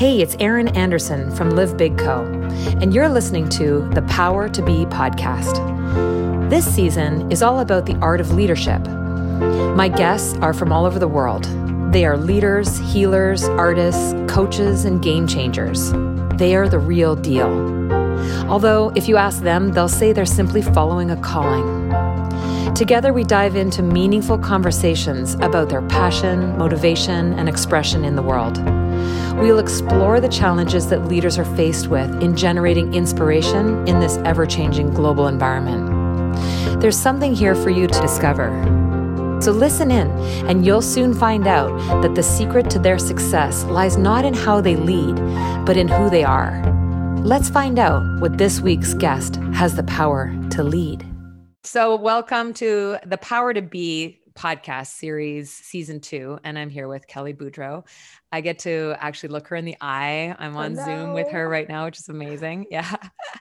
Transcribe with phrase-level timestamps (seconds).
[0.00, 2.22] Hey, it's Erin Anderson from Live Big Co.,
[2.80, 5.58] and you're listening to the Power to Be podcast.
[6.48, 8.80] This season is all about the art of leadership.
[9.76, 11.44] My guests are from all over the world.
[11.92, 15.92] They are leaders, healers, artists, coaches, and game changers.
[16.38, 17.50] They are the real deal.
[18.48, 21.92] Although, if you ask them, they'll say they're simply following a calling.
[22.72, 28.79] Together, we dive into meaningful conversations about their passion, motivation, and expression in the world.
[29.40, 34.44] We'll explore the challenges that leaders are faced with in generating inspiration in this ever
[34.44, 36.78] changing global environment.
[36.82, 38.50] There's something here for you to discover.
[39.40, 40.10] So listen in,
[40.46, 41.70] and you'll soon find out
[42.02, 45.16] that the secret to their success lies not in how they lead,
[45.64, 46.62] but in who they are.
[47.24, 51.06] Let's find out what this week's guest has the power to lead.
[51.64, 56.38] So, welcome to the Power to Be podcast series, season two.
[56.44, 57.86] And I'm here with Kelly Boudreau.
[58.32, 60.34] I get to actually look her in the eye.
[60.38, 62.66] I'm on Zoom with her right now, which is amazing.
[62.70, 62.96] Yeah.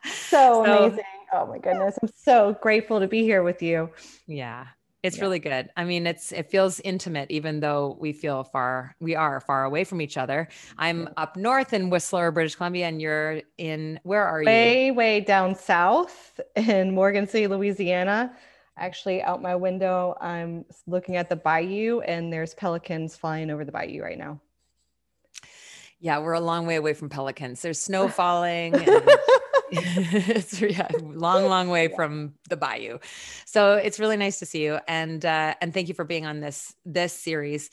[0.05, 1.03] So, so amazing.
[1.33, 1.97] Oh my goodness.
[2.01, 3.91] I'm so grateful to be here with you.
[4.27, 4.67] Yeah.
[5.03, 5.23] It's yeah.
[5.23, 5.69] really good.
[5.77, 8.95] I mean, it's it feels intimate, even though we feel far.
[8.99, 10.49] We are far away from each other.
[10.77, 14.47] I'm up north in Whistler, British Columbia, and you're in where are you?
[14.47, 18.35] Way, way down south in Morgan City, Louisiana.
[18.79, 23.71] Actually, out my window, I'm looking at the bayou, and there's pelicans flying over the
[23.71, 24.39] bayou right now.
[25.99, 27.61] Yeah, we're a long way away from pelicans.
[27.61, 28.75] There's snow falling.
[28.75, 29.09] And-
[29.71, 32.99] it's yeah, long, long way from the bayou.
[33.45, 36.39] So it's really nice to see you, and uh, and thank you for being on
[36.39, 37.69] this this series,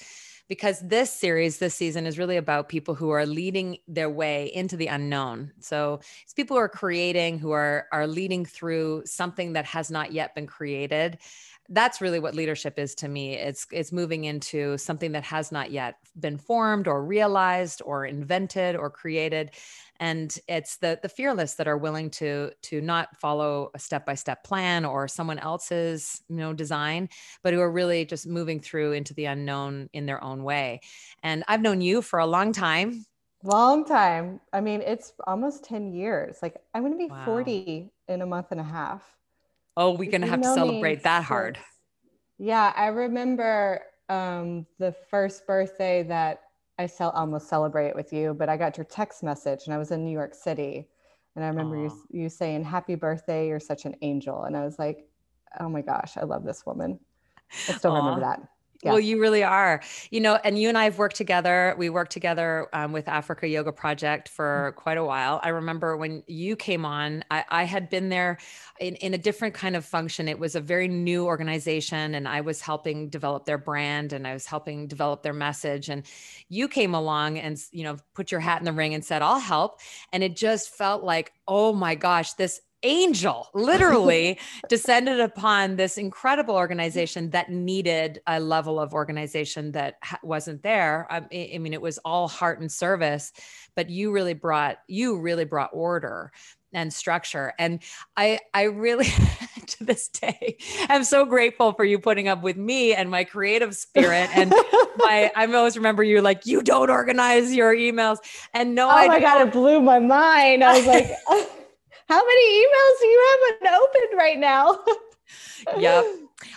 [0.49, 4.77] because this series this season is really about people who are leading their way into
[4.77, 5.53] the unknown.
[5.61, 10.13] So it's people who are creating, who are are leading through something that has not
[10.13, 11.19] yet been created,
[11.69, 13.35] that's really what leadership is to me.
[13.35, 18.77] It's it's moving into something that has not yet been formed or realized or invented
[18.77, 19.51] or created.
[19.99, 24.15] And it's the the fearless that are willing to to not follow a step by
[24.15, 27.09] step plan or someone else's you know design
[27.43, 30.81] but who are really just moving through into the unknown in their own way.
[31.23, 33.05] And i've known you for a long time.
[33.43, 34.41] Long time.
[34.53, 36.39] I mean it's almost 10 years.
[36.43, 37.25] Like i'm going to be wow.
[37.25, 39.16] 40 in a month and a half
[39.77, 41.59] oh we're going to have to celebrate that hard
[42.39, 46.43] yeah i remember um, the first birthday that
[46.79, 49.91] I cel- almost celebrate with you, but I got your text message and I was
[49.91, 50.89] in New York City.
[51.35, 54.45] And I remember you, you saying, Happy birthday, you're such an angel.
[54.45, 55.07] And I was like,
[55.59, 56.99] Oh my gosh, I love this woman.
[57.69, 57.99] I still Aww.
[57.99, 58.41] remember that.
[58.83, 58.91] Yeah.
[58.91, 59.81] Well, you really are.
[60.11, 61.75] You know, and you and I have worked together.
[61.79, 64.81] We worked together um, with Africa Yoga Project for mm-hmm.
[64.81, 65.41] quite a while.
[65.43, 68.39] I remember when you came on, I, I, had been there
[68.79, 70.29] in, in a different kind of function.
[70.29, 74.35] It was a very new organization, and I was helping develop their brand and I
[74.35, 75.89] was helping develop their message.
[75.89, 76.05] And
[76.49, 79.41] you came along and, you know, put your hat in the ring and said, I'll
[79.41, 79.81] help.
[80.13, 84.39] And it just felt like, oh my gosh, this angel literally
[84.69, 91.07] descended upon this incredible organization that needed a level of organization that wasn't there.
[91.11, 93.33] Um, I, I, mean it was all heart and service
[93.77, 96.33] but you really brought you really brought order
[96.73, 97.53] and structure.
[97.59, 97.83] And
[98.17, 99.07] i i really
[99.67, 100.59] to this day
[100.89, 104.51] i'm so grateful for you putting up with me and my creative spirit and
[104.97, 108.19] my i always remember you like you don't organize your emails.
[108.55, 110.65] And no oh I my god it blew my mind.
[110.65, 111.11] I was like
[112.09, 114.79] how many emails do you have open right now?
[115.79, 116.05] yep.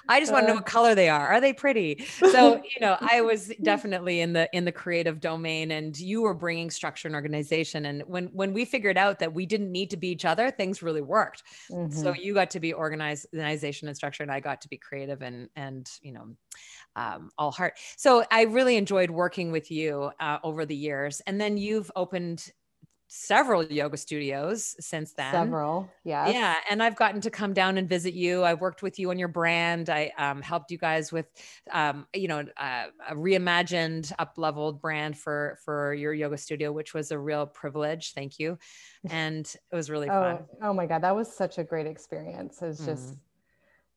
[0.07, 0.57] I just want to know uh.
[0.57, 1.27] what color they are.
[1.27, 2.05] Are they pretty?
[2.05, 6.33] So, you know, I was definitely in the in the creative domain and you were
[6.33, 9.97] bringing structure and organization and when when we figured out that we didn't need to
[9.97, 11.43] be each other, things really worked.
[11.71, 11.97] Mm-hmm.
[11.97, 15.21] So, you got to be organized, organization and structure and I got to be creative
[15.21, 16.35] and and, you know,
[16.95, 17.77] um, all heart.
[17.97, 21.21] So I really enjoyed working with you uh, over the years.
[21.25, 22.51] And then you've opened
[23.11, 25.33] several yoga studios since then.
[25.33, 26.29] Several, yeah.
[26.29, 26.55] Yeah.
[26.69, 28.43] And I've gotten to come down and visit you.
[28.43, 29.89] I worked with you on your brand.
[29.89, 31.25] I um, helped you guys with,
[31.71, 36.93] um, you know, uh, a reimagined, up leveled brand for for your yoga studio, which
[36.93, 38.13] was a real privilege.
[38.13, 38.57] Thank you.
[39.09, 40.45] And it was really oh, fun.
[40.61, 41.01] Oh my God.
[41.03, 42.61] That was such a great experience.
[42.61, 43.17] It's just, mm.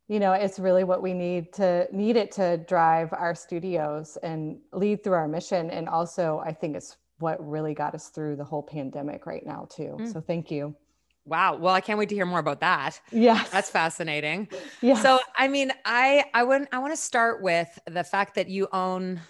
[0.07, 4.59] you know, it's really what we need to need it to drive our studios and
[4.73, 5.71] lead through our mission.
[5.71, 9.67] And also, I think it's what really got us through the whole pandemic right now
[9.71, 9.97] too.
[9.99, 10.13] Mm.
[10.13, 10.75] So thank you.
[11.25, 11.57] Wow.
[11.57, 13.01] Well, I can't wait to hear more about that.
[13.13, 13.49] Yes.
[13.51, 14.49] That's fascinating.
[14.81, 14.97] Yeah.
[14.97, 18.69] So, I mean, I I want I want to start with the fact that you
[18.73, 19.21] own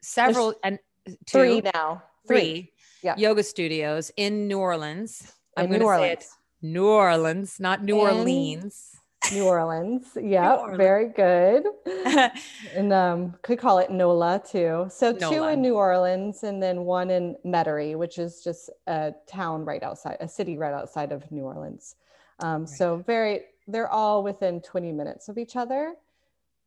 [0.00, 2.02] several There's and two, three now.
[2.26, 2.72] Three, three
[3.02, 3.16] yeah.
[3.18, 5.32] yoga studios in New Orleans.
[5.56, 6.24] In I'm going to say it
[6.62, 8.95] New Orleans, not New in, Orleans.
[9.32, 10.16] New Orleans.
[10.20, 11.64] Yeah, very good.
[12.74, 14.86] and um, could call it NOLA too.
[14.90, 15.34] So NOLA.
[15.34, 19.82] two in New Orleans and then one in Metairie, which is just a town right
[19.82, 21.96] outside, a city right outside of New Orleans.
[22.40, 22.68] Um, right.
[22.68, 25.94] So very, they're all within 20 minutes of each other.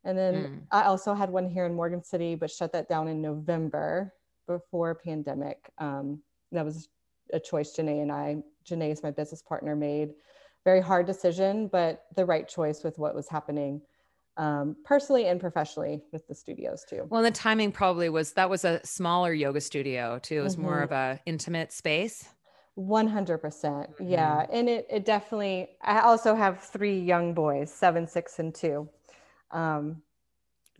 [0.04, 0.60] And then mm.
[0.70, 4.14] I also had one here in Morgan City, but shut that down in November
[4.46, 5.70] before pandemic.
[5.78, 6.20] Um,
[6.52, 6.88] that was
[7.32, 10.14] a choice Janae and I, Janae is my business partner, made
[10.64, 13.80] very hard decision, but the right choice with what was happening
[14.36, 17.06] um, personally and professionally with the studios too.
[17.10, 20.38] Well, the timing probably was that was a smaller yoga studio too.
[20.38, 20.64] It was mm-hmm.
[20.64, 22.28] more of a intimate space.
[22.78, 23.40] 100%.
[23.40, 24.46] percent mm hmm Yeah.
[24.50, 28.88] And it, it definitely, I also have three young boys, seven, six, and two.
[29.50, 30.02] Um,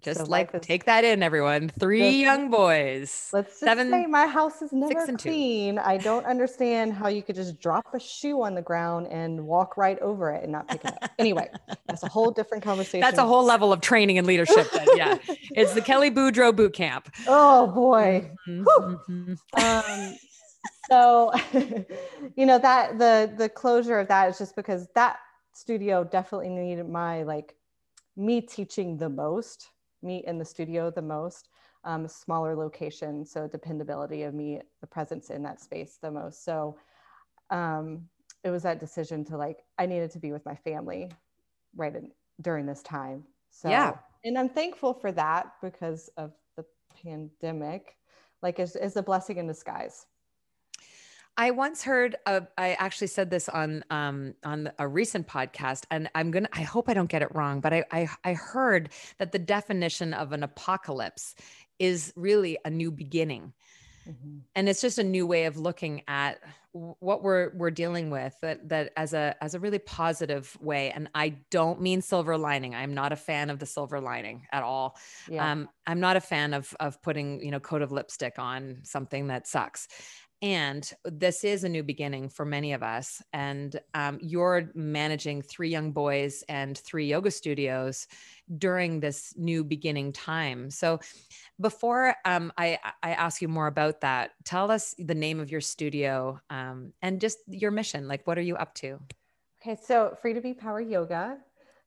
[0.01, 1.69] just so like is, take that in, everyone.
[1.69, 3.31] Three young boys.
[3.33, 5.77] Let's just seven, say my house is never clean.
[5.77, 5.81] Two.
[5.83, 9.77] I don't understand how you could just drop a shoe on the ground and walk
[9.77, 11.11] right over it and not pick it up.
[11.19, 11.49] anyway,
[11.87, 13.01] that's a whole different conversation.
[13.01, 14.69] That's a whole level of training and leadership.
[14.95, 17.13] yeah, it's the Kelly Boudreau boot camp.
[17.27, 18.31] Oh boy.
[18.49, 19.35] Mm-hmm.
[19.63, 20.17] Um,
[20.91, 21.33] so,
[22.37, 25.19] you know that the the closure of that is just because that
[25.55, 27.55] studio definitely needed my like
[28.17, 29.69] me teaching the most
[30.03, 31.49] meet in the studio the most,
[31.85, 33.25] um, smaller location.
[33.25, 36.45] So dependability of me, the presence in that space the most.
[36.45, 36.77] So
[37.51, 38.09] um,
[38.45, 41.11] it was that decision to like, I needed to be with my family
[41.77, 42.11] right in,
[42.41, 43.25] during this time.
[43.51, 43.95] So, yeah.
[44.25, 46.65] And I'm thankful for that because of the
[47.03, 47.97] pandemic.
[48.43, 50.07] Like, it's, it's a blessing in disguise.
[51.37, 56.31] I once heard, I actually said this on um, on a recent podcast, and I'm
[56.31, 56.49] gonna.
[56.53, 60.13] I hope I don't get it wrong, but I, I I heard that the definition
[60.13, 61.35] of an apocalypse
[61.79, 63.55] is really a new beginning,
[64.07, 64.39] mm-hmm.
[64.55, 66.41] and it's just a new way of looking at
[66.73, 68.35] what we're we're dealing with.
[68.43, 72.75] That that as a as a really positive way, and I don't mean silver lining.
[72.75, 74.99] I'm not a fan of the silver lining at all.
[75.27, 75.51] Yeah.
[75.51, 79.29] Um, I'm not a fan of of putting you know coat of lipstick on something
[79.29, 79.89] that sucks
[80.43, 83.23] and this is a new beginning for many of us.
[83.33, 88.07] And um, you're managing three young boys and three yoga studios
[88.57, 90.71] during this new beginning time.
[90.71, 91.01] So,
[91.61, 95.61] before um, I, I, ask you more about that, tell us the name of your
[95.61, 98.09] studio um, and just your mission.
[98.09, 98.99] Like, what are you up to?
[99.63, 101.37] Okay, so Free to Be Power Yoga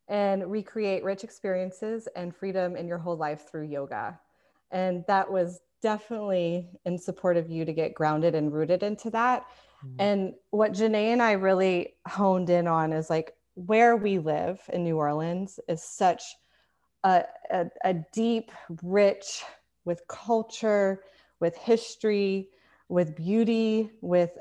[0.07, 4.19] and recreate rich experiences and freedom in your whole life through yoga.
[4.69, 9.45] And that was definitely in support of you to get grounded and rooted into that.
[9.85, 10.01] Mm-hmm.
[10.01, 14.83] And what Janae and I really honed in on is like where we live in
[14.83, 16.23] New Orleans is such
[17.03, 18.49] a, a, a deep,
[18.81, 19.43] rich
[19.83, 21.03] with culture,
[21.41, 22.49] with history,
[22.87, 24.31] with beauty, with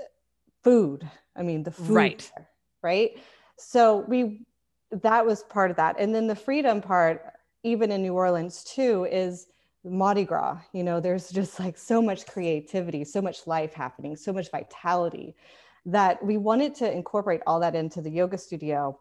[0.63, 1.11] food.
[1.35, 2.33] I mean, the food, right?
[2.37, 2.49] There,
[2.83, 3.11] right.
[3.59, 4.47] So we
[4.91, 7.25] that was part of that, and then the freedom part,
[7.63, 9.49] even in New Orleans too, is
[9.85, 10.59] Mardi Gras.
[10.73, 15.35] You know, there's just like so much creativity, so much life happening, so much vitality
[15.87, 18.99] that we wanted to incorporate all that into the yoga studio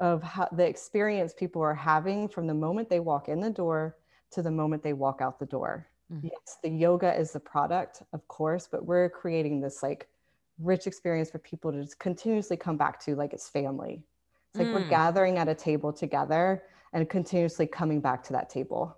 [0.00, 3.96] of how the experience people are having from the moment they walk in the door
[4.32, 5.86] to the moment they walk out the door.
[6.12, 6.28] Mm-hmm.
[6.32, 10.08] Yes, the yoga is the product, of course, but we're creating this like
[10.58, 14.02] rich experience for people to just continuously come back to like it's family.
[14.50, 14.74] It's like mm.
[14.74, 18.96] we're gathering at a table together and continuously coming back to that table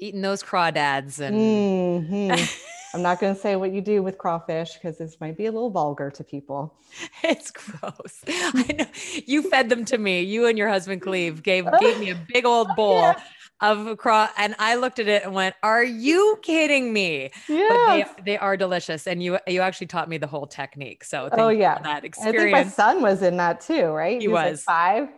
[0.00, 2.44] eating those crawdads and mm-hmm.
[2.94, 5.52] i'm not going to say what you do with crawfish because this might be a
[5.52, 6.74] little vulgar to people.
[7.22, 8.24] It's gross.
[8.26, 8.86] I know.
[9.26, 10.22] You fed them to me.
[10.22, 13.20] You and your husband cleve gave gave me a big old bowl yeah.
[13.60, 17.30] of craw and i looked at it and went are you kidding me?
[17.48, 21.28] Yeah they, they, are delicious and you you actually taught me the whole technique so
[21.32, 21.78] oh yeah.
[21.82, 24.20] that experience i think my son was in that too right?
[24.20, 24.66] He, he was, was.
[24.66, 25.08] like five?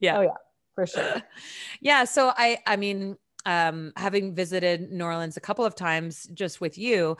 [0.00, 0.18] Yeah.
[0.18, 0.30] Oh yeah
[0.74, 1.22] for sure.
[1.80, 3.16] Yeah so i i mean
[3.46, 7.16] um, having visited New Orleans a couple of times just with you,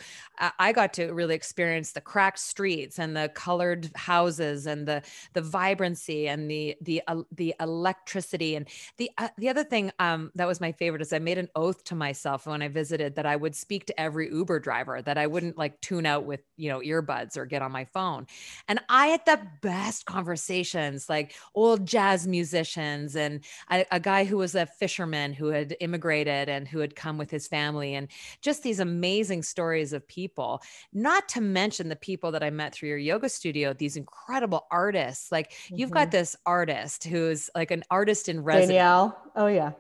[0.58, 5.40] I got to really experience the cracked streets and the colored houses and the the
[5.40, 8.56] vibrancy and the the uh, the electricity.
[8.56, 11.48] And the uh, the other thing um, that was my favorite is I made an
[11.56, 15.16] oath to myself when I visited that I would speak to every Uber driver that
[15.16, 18.26] I wouldn't like tune out with you know earbuds or get on my phone,
[18.68, 24.36] and I had the best conversations like old jazz musicians and a, a guy who
[24.36, 28.08] was a fisherman who had immigrated immigrated and who had come with his family and
[28.40, 30.62] just these amazing stories of people
[30.92, 35.30] not to mention the people that i met through your yoga studio these incredible artists
[35.30, 35.76] like mm-hmm.
[35.76, 36.18] you've got mm-hmm.
[36.18, 39.72] this artist who's like an artist in residence danielle oh yeah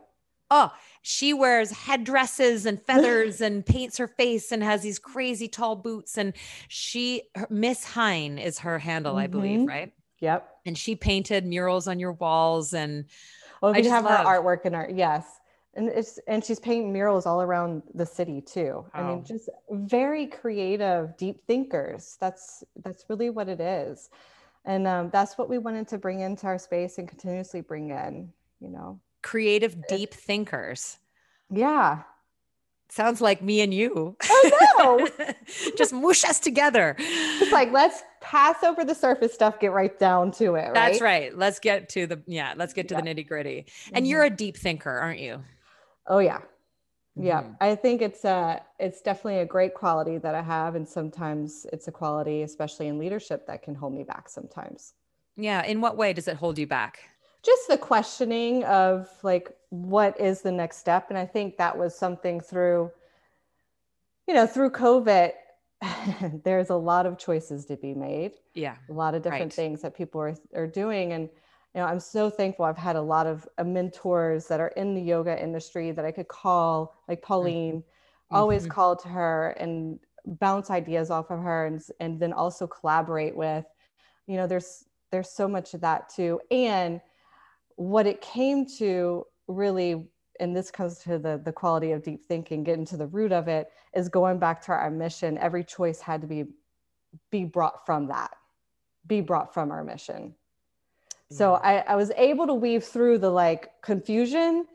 [0.50, 0.70] oh
[1.02, 6.16] she wears headdresses and feathers and paints her face and has these crazy tall boots
[6.16, 6.32] and
[6.68, 9.20] she miss hine is her handle mm-hmm.
[9.20, 9.68] i believe mm-hmm.
[9.68, 13.06] right yep and she painted murals on your walls and
[13.60, 14.20] well, we have love.
[14.20, 15.24] her artwork in our yes,
[15.74, 18.84] and it's and she's painting murals all around the city too.
[18.92, 22.16] I mean, just very creative, deep thinkers.
[22.20, 24.10] That's that's really what it is,
[24.64, 28.32] and um, that's what we wanted to bring into our space and continuously bring in.
[28.60, 30.98] You know, creative, deep thinkers.
[31.50, 32.02] Yeah,
[32.90, 34.16] sounds like me and you.
[34.24, 35.34] Oh no.
[35.76, 36.96] Just mush us together.
[36.98, 40.66] It's like let's pass over the surface stuff, get right down to it.
[40.66, 40.74] Right?
[40.74, 41.36] That's right.
[41.36, 43.00] Let's get to the yeah, let's get to yeah.
[43.00, 43.66] the nitty-gritty.
[43.92, 44.10] And mm-hmm.
[44.10, 45.42] you're a deep thinker, aren't you?
[46.06, 46.40] Oh yeah.
[47.16, 47.42] Yeah.
[47.42, 47.52] Mm-hmm.
[47.60, 50.74] I think it's a it's definitely a great quality that I have.
[50.74, 54.94] And sometimes it's a quality, especially in leadership, that can hold me back sometimes.
[55.36, 55.64] Yeah.
[55.64, 57.00] In what way does it hold you back?
[57.42, 61.94] just the questioning of like what is the next step and i think that was
[61.94, 62.90] something through
[64.26, 65.32] you know through covid
[66.44, 69.52] there's a lot of choices to be made yeah a lot of different right.
[69.52, 71.28] things that people are, are doing and
[71.74, 74.94] you know i'm so thankful i've had a lot of uh, mentors that are in
[74.94, 78.36] the yoga industry that i could call like pauline mm-hmm.
[78.36, 78.72] always mm-hmm.
[78.72, 83.64] call to her and bounce ideas off of her and, and then also collaborate with
[84.26, 87.00] you know there's there's so much of that too and
[87.76, 90.08] what it came to really
[90.38, 93.48] and this comes to the the quality of deep thinking getting to the root of
[93.48, 96.44] it is going back to our mission every choice had to be
[97.30, 98.30] be brought from that
[99.06, 100.34] be brought from our mission
[101.30, 104.66] so I, I was able to weave through the like confusion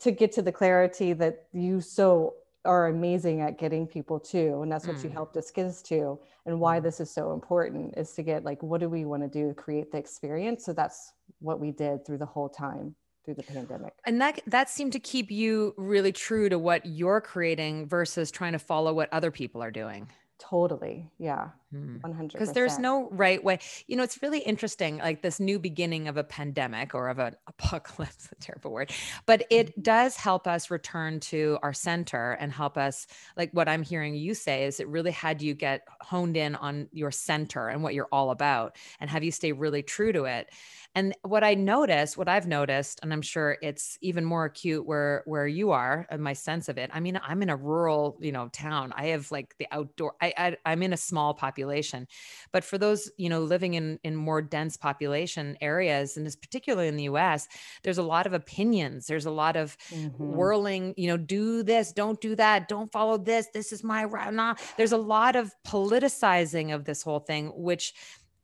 [0.00, 4.70] to get to the clarity that you so are amazing at getting people to and
[4.70, 5.04] that's what mm.
[5.04, 6.82] you helped us get us to and why mm.
[6.82, 9.54] this is so important is to get like what do we want to do to
[9.54, 13.94] create the experience so that's what we did through the whole time through the pandemic
[14.04, 18.52] and that that seemed to keep you really true to what you're creating versus trying
[18.52, 20.06] to follow what other people are doing
[20.40, 21.10] Totally.
[21.18, 21.50] Yeah.
[21.72, 22.00] 100%.
[22.02, 22.26] Hmm.
[22.26, 23.58] Because there's no right way.
[23.86, 27.36] You know, it's really interesting, like this new beginning of a pandemic or of an
[27.46, 28.90] apocalypse, a terrible word,
[29.26, 29.82] but it mm-hmm.
[29.82, 33.06] does help us return to our center and help us.
[33.36, 36.88] Like what I'm hearing you say is it really had you get honed in on
[36.92, 40.50] your center and what you're all about and have you stay really true to it.
[40.96, 45.22] And what I noticed, what I've noticed, and I'm sure it's even more acute where
[45.24, 46.90] where you are, and my sense of it.
[46.92, 48.92] I mean, I'm in a rural, you know, town.
[48.96, 50.14] I have like the outdoor.
[50.20, 52.08] I, I I'm in a small population,
[52.50, 56.88] but for those you know living in in more dense population areas, and this particularly
[56.88, 57.46] in the U.S.,
[57.84, 59.06] there's a lot of opinions.
[59.06, 60.10] There's a lot of mm-hmm.
[60.16, 60.94] whirling.
[60.96, 63.46] You know, do this, don't do that, don't follow this.
[63.54, 64.32] This is my right.
[64.34, 64.56] Nah.
[64.76, 67.94] There's a lot of politicizing of this whole thing, which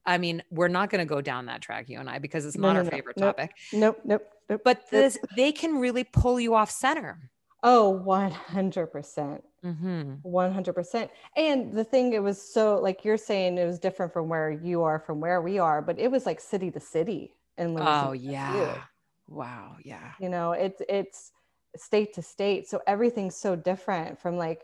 [0.06, 2.56] I mean, we're not going to go down that track, you and I, because it's
[2.56, 3.54] not no, our no, favorite nope, topic.
[3.72, 4.60] Nope, nope, nope.
[4.64, 5.30] But this, nope.
[5.36, 7.30] they can really pull you off center.
[7.62, 8.92] Oh, 100%.
[8.92, 10.14] percent mm-hmm.
[10.24, 11.08] 100%.
[11.36, 14.82] And the thing, it was so, like you're saying, it was different from where you
[14.82, 17.34] are, from where we are, but it was like city to city.
[17.58, 18.82] And oh, yeah.
[19.28, 19.76] Wow.
[19.82, 20.12] Yeah.
[20.20, 21.32] You know, it's, it's
[21.76, 22.68] state to state.
[22.68, 24.62] So everything's so different from like,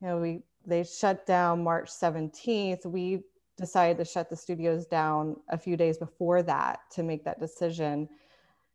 [0.00, 2.86] you know, we, they shut down March 17th.
[2.86, 3.24] We
[3.58, 8.08] decided to shut the studios down a few days before that to make that decision.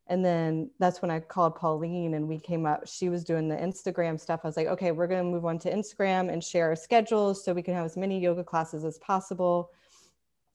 [0.08, 2.86] And then that's when I called Pauline and we came up.
[2.86, 4.42] She was doing the Instagram stuff.
[4.44, 7.44] I was like, okay, we're going to move on to Instagram and share our schedules
[7.44, 9.72] so we can have as many yoga classes as possible.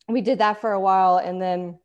[0.06, 1.16] We did that for a while.
[1.16, 1.78] And then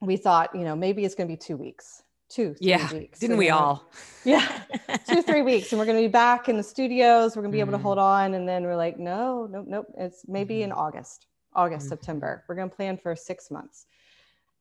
[0.00, 2.92] we thought, you know, maybe it's going to be two weeks, two, yeah.
[2.92, 3.20] weeks.
[3.20, 3.88] Didn't we all?
[4.24, 4.62] Yeah.
[5.06, 5.70] two, three weeks.
[5.70, 7.36] And we're going to be back in the studios.
[7.36, 7.68] We're going to be mm.
[7.68, 8.32] able to hold on.
[8.32, 9.86] And then we're like, no, nope, nope.
[9.98, 10.62] It's maybe mm.
[10.62, 11.26] in August.
[11.54, 11.90] August, mm-hmm.
[11.90, 12.44] September.
[12.48, 13.86] We're going to plan for six months.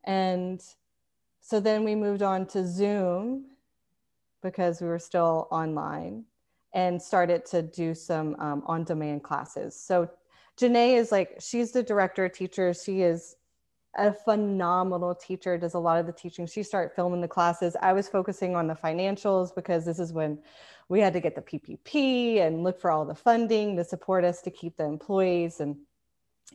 [0.04, 0.62] And
[1.40, 3.46] so then we moved on to Zoom
[4.42, 6.26] because we were still online
[6.74, 9.80] and started to do some um, on demand classes.
[9.80, 10.10] So
[10.60, 12.84] Janae is like, she's the director of teachers.
[12.84, 13.36] She is
[13.96, 16.48] a phenomenal teacher, does a lot of the teaching.
[16.48, 17.76] She started filming the classes.
[17.82, 20.40] I was focusing on the financials because this is when
[20.90, 24.42] we had to get the PPP and look for all the funding to support us
[24.42, 25.78] to keep the employees and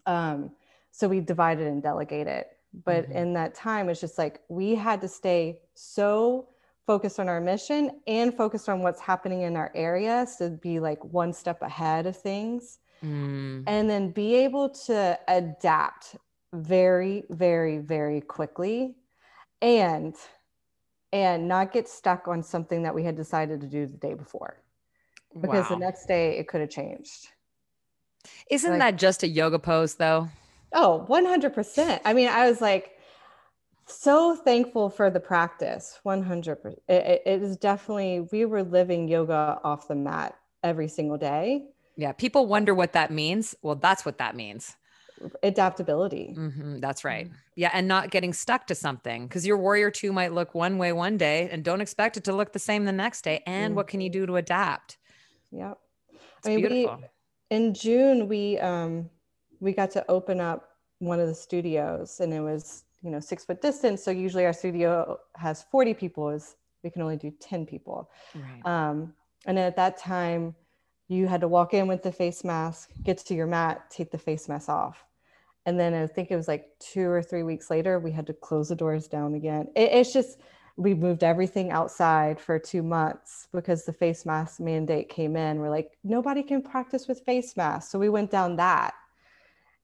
[0.09, 0.50] um,
[0.91, 2.47] so we divided and delegated.
[2.85, 3.17] But mm-hmm.
[3.17, 6.49] in that time, it's just like we had to stay so
[6.87, 11.03] focused on our mission and focused on what's happening in our area to be like
[11.05, 12.79] one step ahead of things.
[13.05, 13.62] Mm.
[13.67, 16.17] And then be able to adapt
[16.53, 18.97] very, very, very quickly
[19.62, 20.15] and
[21.12, 24.62] and not get stuck on something that we had decided to do the day before
[25.41, 25.77] because wow.
[25.77, 27.29] the next day it could have changed
[28.51, 30.29] isn't like, that just a yoga pose though?
[30.73, 32.01] Oh, 100%.
[32.05, 32.93] I mean, I was like
[33.87, 35.99] so thankful for the practice.
[36.05, 36.77] 100%.
[36.89, 41.65] It, it is definitely, we were living yoga off the mat every single day.
[41.97, 42.13] Yeah.
[42.13, 43.55] People wonder what that means.
[43.63, 44.77] Well, that's what that means.
[45.43, 46.35] adaptability.
[46.37, 47.27] Mm-hmm, that's right.
[47.27, 47.35] Mm-hmm.
[47.57, 47.71] Yeah.
[47.73, 51.17] And not getting stuck to something because your warrior two might look one way one
[51.17, 53.43] day and don't expect it to look the same the next day.
[53.47, 53.77] And mm-hmm.
[53.77, 54.99] what can you do to adapt?
[55.51, 55.79] Yep.
[56.39, 56.97] It's I mean, beautiful.
[57.01, 57.05] We,
[57.50, 59.09] in June, we, um,
[59.61, 63.45] we got to open up one of the studios and it was, you know, six
[63.45, 64.02] foot distance.
[64.02, 68.11] So usually our studio has 40 people is we can only do 10 people.
[68.35, 68.67] Right.
[68.67, 69.14] Um,
[69.47, 70.55] and at that time,
[71.09, 74.19] you had to walk in with the face mask, get to your mat, take the
[74.19, 75.05] face mask off.
[75.64, 78.33] And then I think it was like two or three weeks later, we had to
[78.33, 79.69] close the doors down again.
[79.75, 80.38] It, it's just,
[80.79, 85.59] we moved everything outside for two months because the face mask mandate came in.
[85.59, 87.91] We're like, nobody can practice with face masks.
[87.91, 88.95] So we went down that.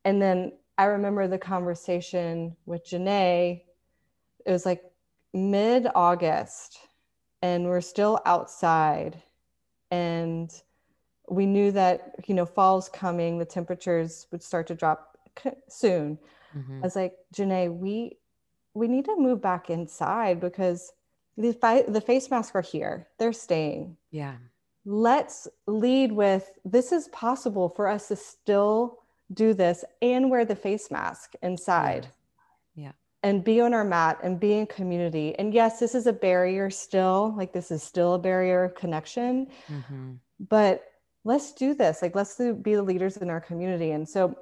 [0.04, 3.62] And then I remember the conversation with Janae.
[4.46, 4.82] It was like
[5.32, 6.78] mid August,
[7.42, 9.20] and we're still outside.
[9.90, 10.50] And
[11.28, 15.16] we knew that you know fall's coming the temperatures would start to drop
[15.68, 16.18] soon
[16.56, 16.78] mm-hmm.
[16.78, 18.18] i was like janae we
[18.74, 20.92] we need to move back inside because
[21.36, 23.08] the, the face masks are here.
[23.18, 23.96] They're staying.
[24.10, 24.34] Yeah.
[24.84, 28.98] Let's lead with this is possible for us to still
[29.32, 32.08] do this and wear the face mask inside.
[32.74, 32.84] Yeah.
[32.86, 32.92] yeah.
[33.22, 35.34] And be on our mat and be in community.
[35.38, 39.46] And yes this is a barrier still like this is still a barrier of connection
[39.68, 40.12] mm-hmm.
[40.38, 40.84] but
[41.24, 42.02] let's do this.
[42.02, 43.92] Like let's do, be the leaders in our community.
[43.92, 44.36] And so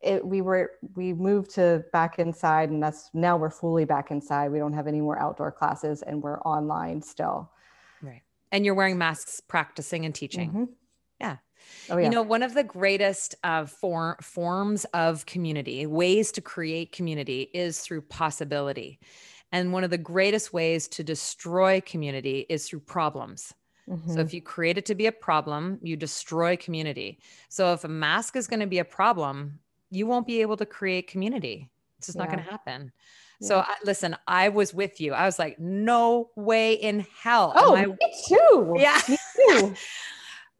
[0.00, 4.50] it, we were we moved to back inside and that's now we're fully back inside
[4.50, 7.50] we don't have any more outdoor classes and we're online still
[8.00, 10.64] right and you're wearing masks practicing and teaching mm-hmm.
[11.20, 11.36] yeah
[11.90, 12.04] Oh, yeah.
[12.04, 17.50] You know, one of the greatest uh, for, forms of community, ways to create community,
[17.52, 19.00] is through possibility.
[19.52, 23.54] And one of the greatest ways to destroy community is through problems.
[23.88, 24.12] Mm-hmm.
[24.12, 27.20] So if you create it to be a problem, you destroy community.
[27.48, 29.58] So if a mask is going to be a problem,
[29.90, 31.70] you won't be able to create community.
[31.98, 32.24] It's just yeah.
[32.24, 32.92] not going to happen.
[33.40, 33.48] Yeah.
[33.48, 35.12] So I, listen, I was with you.
[35.12, 37.52] I was like, no way in hell.
[37.56, 38.76] Oh, I- me too.
[38.78, 39.00] Yeah.
[39.08, 39.74] Me too.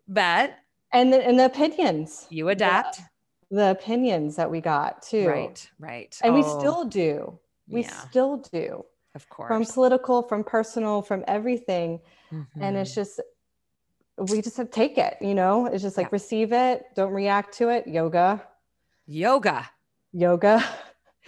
[0.06, 0.58] but
[0.92, 3.00] and the, and the opinions you adapt
[3.50, 5.28] the, the, opinions that we got too.
[5.28, 5.70] Right.
[5.78, 6.18] Right.
[6.22, 6.36] And oh.
[6.36, 7.38] we still do.
[7.68, 8.84] We still do.
[9.14, 9.48] Of course.
[9.48, 12.00] From political, from personal, from everything
[12.32, 12.62] mm-hmm.
[12.62, 13.00] and it's mm-hmm.
[13.00, 13.20] just
[14.32, 17.56] we just have to take it you know it's just like receive it don't react
[17.56, 18.42] to it yoga
[19.08, 19.68] yoga
[20.12, 20.62] yoga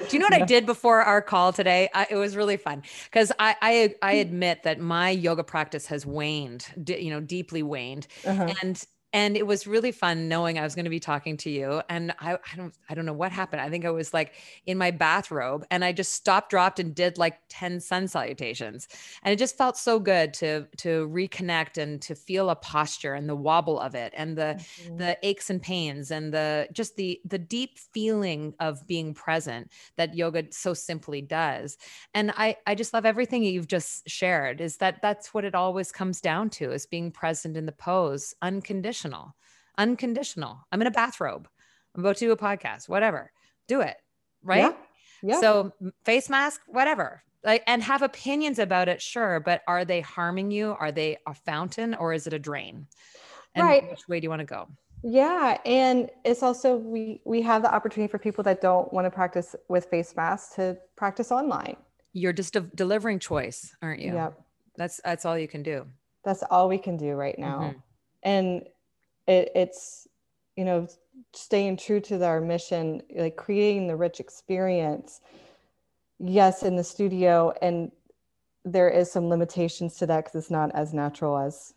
[0.09, 1.91] do you know what I did before our call today?
[1.93, 6.07] I, it was really fun because I, I, I admit that my yoga practice has
[6.07, 8.55] waned, you know, deeply waned, uh-huh.
[8.63, 11.83] and and it was really fun knowing I was going to be talking to you.
[11.89, 13.61] And I, I don't, I don't know what happened.
[13.61, 14.35] I think I was like
[14.67, 18.89] in my bathrobe, and I just stopped, dropped, and did like ten sun salutations,
[19.23, 23.29] and it just felt so good to to reconnect and to feel a posture and
[23.29, 24.97] the wobble of it, and the mm-hmm.
[24.99, 30.15] the aches and pains, and the just the the deep feeling of being present that
[30.15, 31.77] yoga so simply does.
[32.15, 34.61] And I, I just love everything you've just shared.
[34.61, 38.35] Is that that's what it always comes down to is being present in the pose,
[38.43, 39.35] unconditional unconditional.
[39.79, 40.67] Unconditional.
[40.73, 41.49] I'm in a bathrobe.
[41.95, 43.33] I'm about to do a podcast, whatever.
[43.67, 43.97] Do it.
[44.43, 44.59] Right.
[44.59, 44.73] Yeah.
[45.23, 45.41] yeah.
[45.41, 45.73] So
[46.05, 47.23] face mask, whatever.
[47.43, 50.77] Like and have opinions about it, sure, but are they harming you?
[50.79, 52.87] Are they a fountain or is it a drain?
[53.55, 53.89] And right.
[53.91, 54.69] which way do you want to go?
[55.03, 59.11] Yeah, and it's also we we have the opportunity for people that don't want to
[59.11, 61.77] practice with face masks to practice online.
[62.13, 64.13] You're just de- delivering choice, aren't you?
[64.13, 64.39] Yep.
[64.77, 65.87] That's that's all you can do.
[66.23, 67.61] That's all we can do right now.
[67.61, 67.79] Mm-hmm.
[68.25, 68.63] And
[69.31, 70.09] it, it's
[70.57, 70.87] you know
[71.33, 75.21] staying true to our mission like creating the rich experience
[76.19, 77.93] yes in the studio and
[78.65, 81.75] there is some limitations to that because it's not as natural as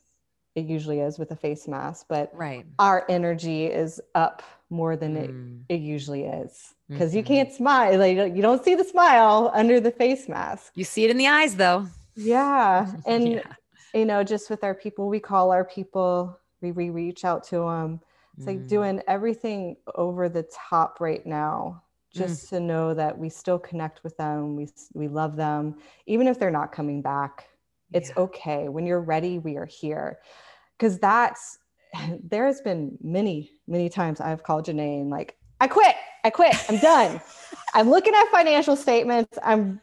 [0.56, 5.16] it usually is with a face mask but right our energy is up more than
[5.16, 5.62] mm.
[5.70, 7.18] it, it usually is because mm-hmm.
[7.18, 11.06] you can't smile like you don't see the smile under the face mask you see
[11.06, 11.86] it in the eyes though
[12.16, 13.42] yeah and yeah.
[13.94, 17.58] you know just with our people we call our people we, we reach out to
[17.58, 18.00] them
[18.38, 18.68] it's like mm.
[18.68, 22.50] doing everything over the top right now just mm.
[22.50, 25.76] to know that we still connect with them we we love them
[26.08, 27.46] even if they're not coming back
[27.94, 28.24] it's yeah.
[28.24, 30.20] okay when you're ready we are here
[30.78, 31.60] because that's
[32.24, 36.56] there has been many many times i've called Janae and like i quit i quit
[36.70, 37.22] i'm done
[37.74, 39.80] i'm looking at financial statements i'm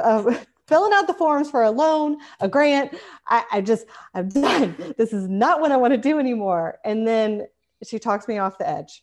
[0.00, 0.34] uh,
[0.66, 2.94] filling out the forms for a loan, a grant.
[3.26, 4.94] I, I just, I'm done.
[4.96, 6.78] This is not what I want to do anymore.
[6.84, 7.46] And then
[7.84, 9.02] she talks me off the edge.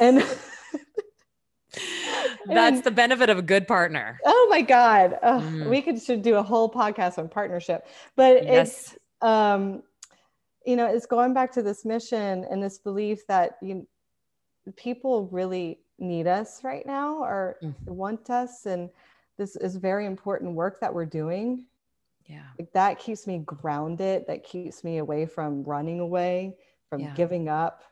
[0.00, 0.18] and
[2.46, 4.18] that's and, the benefit of a good partner.
[4.24, 5.18] Oh my God.
[5.22, 5.68] Oh, mm.
[5.68, 7.86] We could should do a whole podcast on partnership.
[8.16, 8.92] But yes.
[8.92, 9.82] it's um,
[10.66, 13.86] you know, it's going back to this mission and this belief that you
[14.76, 17.74] people really need us right now or mm.
[17.86, 18.90] want us and
[19.38, 21.64] this is very important work that we're doing.
[22.26, 22.42] Yeah.
[22.58, 26.56] Like that keeps me grounded that keeps me away from running away
[26.88, 27.14] from yeah.
[27.14, 27.82] giving up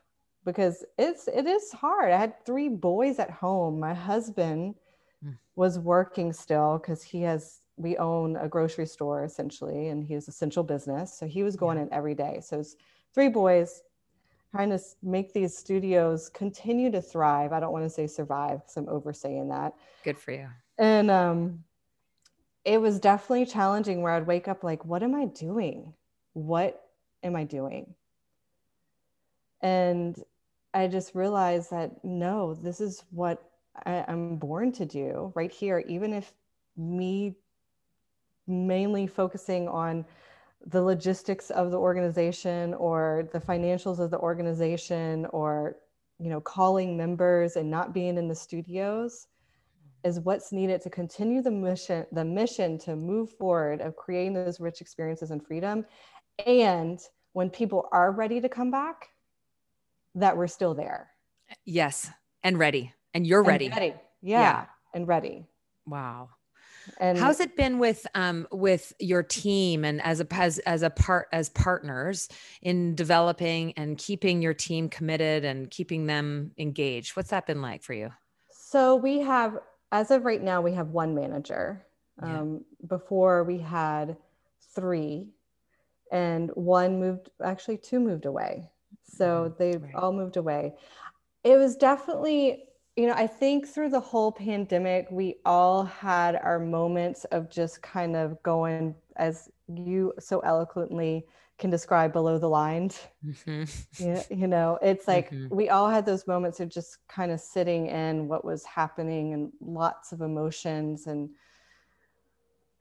[0.45, 2.11] because it's it is hard.
[2.11, 3.79] I had three boys at home.
[3.79, 4.75] My husband
[5.25, 5.37] mm.
[5.55, 10.27] was working still because he has we own a grocery store essentially and he has
[10.27, 11.17] essential business.
[11.17, 11.83] So he was going yeah.
[11.83, 12.39] in every day.
[12.43, 12.75] So it's
[13.13, 13.83] three boys
[14.51, 17.53] trying to make these studios continue to thrive.
[17.53, 19.73] I don't want to say survive because i'm oversaying that.
[20.03, 20.47] Good for you
[20.81, 21.63] and um
[22.65, 25.93] it was definitely challenging where i'd wake up like what am i doing?
[26.33, 26.83] What
[27.23, 27.93] am i doing?
[29.61, 30.21] And
[30.73, 33.43] i just realized that no this is what
[33.85, 36.33] I, i'm born to do right here even if
[36.75, 37.35] me
[38.47, 40.05] mainly focusing on
[40.65, 45.77] the logistics of the organization or the financials of the organization or
[46.19, 49.27] you know calling members and not being in the studios
[50.03, 54.59] is what's needed to continue the mission the mission to move forward of creating those
[54.59, 55.85] rich experiences and freedom
[56.45, 56.99] and
[57.33, 59.09] when people are ready to come back
[60.15, 61.09] that we're still there
[61.65, 62.09] yes
[62.43, 63.93] and ready and you're ready, and ready.
[64.21, 65.45] Yeah, yeah and ready
[65.85, 66.29] wow
[66.99, 70.89] and how's it been with um with your team and as a as, as a
[70.89, 72.27] part as partners
[72.61, 77.15] in developing and keeping your team committed and keeping them engaged?
[77.15, 78.09] What's that been like for you?
[78.51, 79.59] So we have
[79.91, 81.85] as of right now we have one manager.
[82.21, 82.39] Yeah.
[82.39, 84.17] Um, before we had
[84.75, 85.27] three
[86.11, 88.69] and one moved actually two moved away
[89.03, 89.53] so mm-hmm.
[89.57, 89.95] they right.
[89.95, 90.73] all moved away
[91.43, 92.65] it was definitely
[92.97, 97.81] you know, I think through the whole pandemic, we all had our moments of just
[97.81, 101.25] kind of going, as you so eloquently
[101.61, 102.89] can describe, below the line.
[103.25, 103.63] Mm-hmm.
[104.03, 105.55] Yeah, you know, it's like mm-hmm.
[105.55, 109.51] we all had those moments of just kind of sitting in what was happening and
[109.61, 111.29] lots of emotions and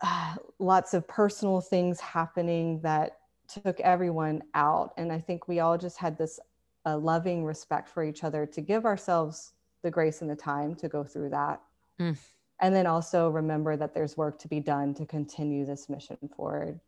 [0.03, 4.93] uh, lots of personal things happening that took everyone out.
[4.97, 6.41] And I think we all just had this
[6.87, 10.89] a loving respect for each other to give ourselves the grace and the time to
[10.89, 11.61] go through that.
[12.01, 12.17] Mm.
[12.61, 16.81] And then also remember that there's work to be done to continue this mission forward.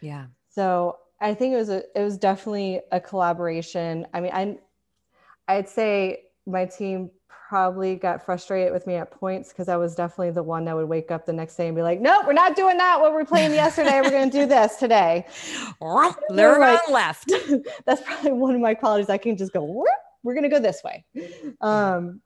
[0.00, 0.26] Yeah.
[0.48, 4.06] So I think it was a it was definitely a collaboration.
[4.12, 4.58] I mean, I
[5.48, 7.10] I'd say my team
[7.48, 10.88] probably got frustrated with me at points because I was definitely the one that would
[10.88, 13.00] wake up the next day and be like, "Nope, we're not doing that.
[13.00, 15.26] What we are playing yesterday, we're going to do this today."
[16.28, 17.32] They're like, left.
[17.86, 19.08] that's probably one of my qualities.
[19.08, 19.84] I can just go.
[20.22, 21.04] We're going to go this way.
[21.60, 22.20] Um,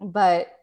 [0.00, 0.55] but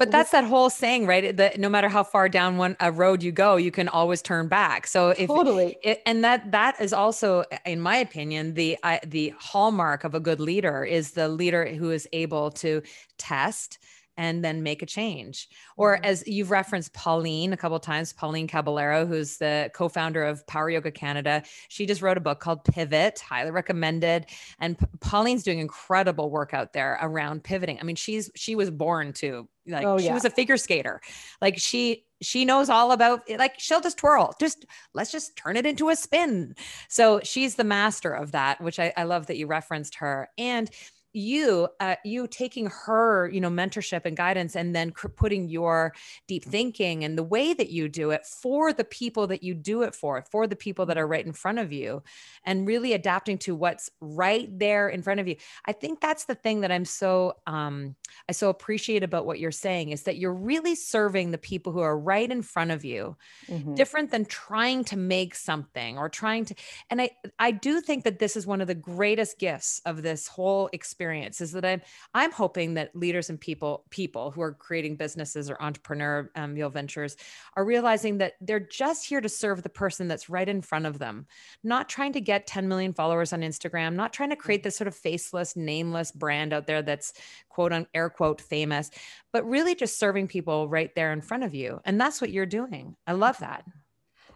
[0.00, 1.36] but that's that whole saying right?
[1.36, 4.48] That no matter how far down one a road you go you can always turn
[4.48, 4.86] back.
[4.86, 5.76] So if totally.
[5.82, 10.20] it, and that that is also in my opinion the uh, the hallmark of a
[10.20, 12.82] good leader is the leader who is able to
[13.18, 13.78] test
[14.16, 15.48] and then make a change.
[15.76, 16.04] Or mm-hmm.
[16.04, 20.90] as you've referenced Pauline a couple times, Pauline Caballero, who's the co-founder of Power Yoga
[20.90, 21.42] Canada.
[21.68, 24.26] She just wrote a book called Pivot, highly recommended.
[24.58, 27.78] And Pauline's doing incredible work out there around pivoting.
[27.80, 30.14] I mean, she's she was born to like oh, she yeah.
[30.14, 31.00] was a figure skater.
[31.40, 35.64] Like she she knows all about like she'll just twirl just let's just turn it
[35.64, 36.54] into a spin
[36.88, 40.70] so she's the master of that which I, I love that you referenced her and
[41.12, 45.92] you uh, you taking her you know mentorship and guidance and then cr- putting your
[46.28, 49.82] deep thinking and the way that you do it for the people that you do
[49.82, 52.02] it for for the people that are right in front of you
[52.44, 55.34] and really adapting to what's right there in front of you
[55.66, 57.96] i think that's the thing that i'm so um
[58.28, 61.80] i so appreciate about what you're saying is that you're really serving the people who
[61.80, 63.16] are right in front of you
[63.48, 63.74] mm-hmm.
[63.74, 66.54] different than trying to make something or trying to
[66.88, 70.28] and i i do think that this is one of the greatest gifts of this
[70.28, 71.80] whole experience experience is that I'm
[72.12, 77.16] I'm hoping that leaders and people people who are creating businesses or entrepreneurial um, ventures
[77.56, 80.98] are realizing that they're just here to serve the person that's right in front of
[80.98, 81.26] them,
[81.64, 84.88] not trying to get 10 million followers on Instagram, not trying to create this sort
[84.88, 87.14] of faceless, nameless brand out there that's
[87.48, 88.90] quote on air quote famous,
[89.32, 91.80] but really just serving people right there in front of you.
[91.86, 92.94] And that's what you're doing.
[93.06, 93.64] I love that.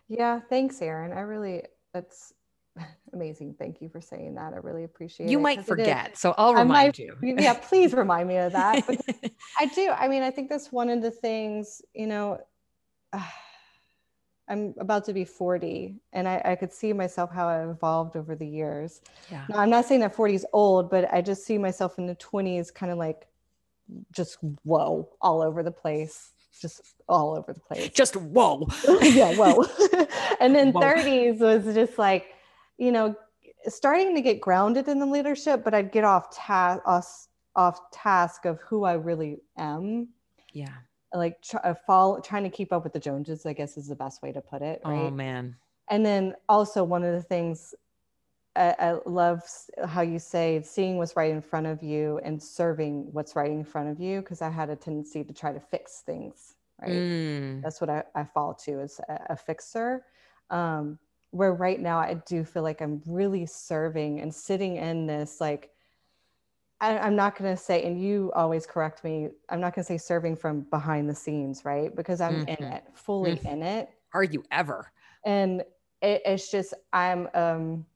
[0.09, 1.13] Yeah, thanks, Erin.
[1.13, 2.34] I really that's
[3.13, 3.55] amazing.
[3.59, 4.53] Thank you for saying that.
[4.53, 5.33] I really appreciate you it.
[5.33, 7.17] You might forget, so I'll remind might, you.
[7.23, 8.85] yeah, please remind me of that.
[9.59, 9.91] I do.
[9.91, 12.39] I mean, I think that's one of the things, you know,
[13.13, 13.21] uh,
[14.47, 18.37] I'm about to be 40 and I, I, could see myself how I evolved over
[18.37, 19.01] the years.
[19.33, 19.47] Yeah.
[19.49, 22.17] Now, I'm not saying that 40 is old, but I just see myself in the
[22.17, 23.27] 20s kind of like
[24.13, 27.91] just whoa, all over the place just all over the place.
[27.91, 28.69] Just whoa.
[29.03, 29.65] yeah, whoa.
[30.41, 30.81] and then whoa.
[30.81, 32.35] 30s was just like
[32.79, 33.15] you know,
[33.67, 38.45] starting to get grounded in the leadership, but I'd get off task, off, off task
[38.45, 40.09] of who I really am.
[40.53, 40.73] Yeah.
[41.13, 43.95] Like try, uh, fall, trying to keep up with the Joneses, I guess is the
[43.95, 44.81] best way to put it.
[44.85, 44.99] Oh, Right.
[44.99, 45.57] Oh man.
[45.91, 47.75] And then also one of the things
[48.57, 49.43] I, I love
[49.87, 53.65] how you say seeing what's right in front of you and serving what's right in
[53.65, 56.55] front of you because I had a tendency to try to fix things.
[56.81, 56.91] Right.
[56.91, 57.63] Mm.
[57.63, 60.05] That's what I, I fall to as a, a fixer.
[60.51, 60.99] Um,
[61.35, 65.71] where right now I do feel like I'm really serving and sitting in this like
[66.81, 69.29] I, I'm not going to say, and you always correct me.
[69.49, 71.95] I'm not going to say serving from behind the scenes, right?
[71.95, 72.59] Because I'm Mhm.
[72.59, 73.53] in it, fully Mhm.
[73.53, 74.93] in it, Are you ever?
[75.25, 75.63] and
[76.03, 77.29] it, it's just I'm.
[77.35, 77.87] um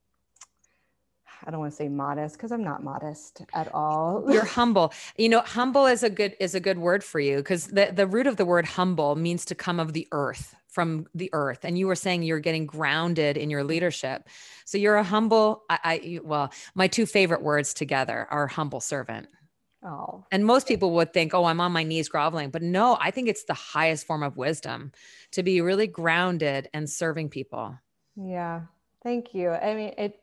[1.47, 4.25] I don't want to say modest because I'm not modest at all.
[4.33, 4.93] You're humble.
[5.17, 8.07] You know, humble is a good is a good word for you because the the
[8.07, 11.79] root of the word humble means to come of the earth from the earth and
[11.79, 14.29] you were saying you're getting grounded in your leadership
[14.65, 19.29] so you're a humble i, I well my two favorite words together are humble servant
[19.85, 23.11] oh, and most people would think oh i'm on my knees groveling but no i
[23.11, 24.93] think it's the highest form of wisdom
[25.33, 27.75] to be really grounded and serving people
[28.19, 28.63] yeah.
[29.03, 29.51] Thank you.
[29.51, 30.21] I mean, it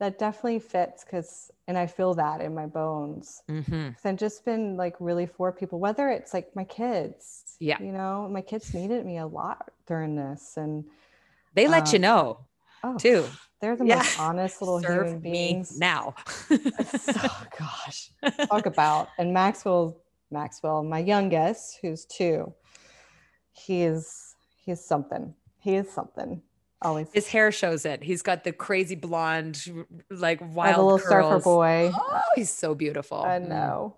[0.00, 3.42] that definitely fits because, and I feel that in my bones.
[3.48, 7.56] hmm 'Cause I've just been like really for people, whether it's like my kids.
[7.60, 7.78] Yeah.
[7.80, 10.56] You know, my kids needed me a lot during this.
[10.56, 10.84] And
[11.54, 12.38] they let you Um, know
[12.82, 13.24] oh, too
[13.60, 14.02] they're the Yeah.
[14.02, 15.78] most honest little serve human me beings.
[15.78, 16.14] now
[16.50, 18.10] oh gosh.
[18.50, 19.96] Talk about and Maxwell,
[20.30, 22.52] Maxwell, my youngest, who's two,
[23.52, 25.34] he is he's something.
[25.60, 26.42] He is something.
[26.84, 28.02] Always His hair shows it.
[28.02, 31.42] He's got the crazy blonde, like wild a little curls.
[31.44, 31.90] surfer boy.
[31.94, 33.22] Oh, he's so beautiful.
[33.22, 33.48] I Mm.
[33.48, 33.96] know.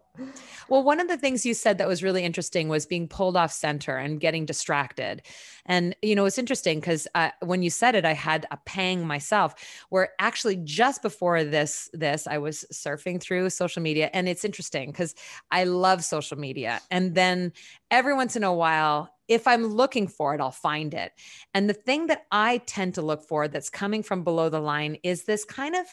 [0.69, 3.53] Well, one of the things you said that was really interesting was being pulled off
[3.53, 5.23] center and getting distracted.
[5.67, 9.07] And, you know, it's interesting because uh, when you said it, I had a pang
[9.07, 9.55] myself
[9.91, 14.11] where actually just before this, this, I was surfing through social media.
[14.13, 15.15] And it's interesting because
[15.51, 16.81] I love social media.
[16.91, 17.53] And then
[17.91, 21.13] every once in a while, if I'm looking for it, I'll find it.
[21.55, 24.99] And the thing that I tend to look for that's coming from below the line
[25.03, 25.87] is this kind of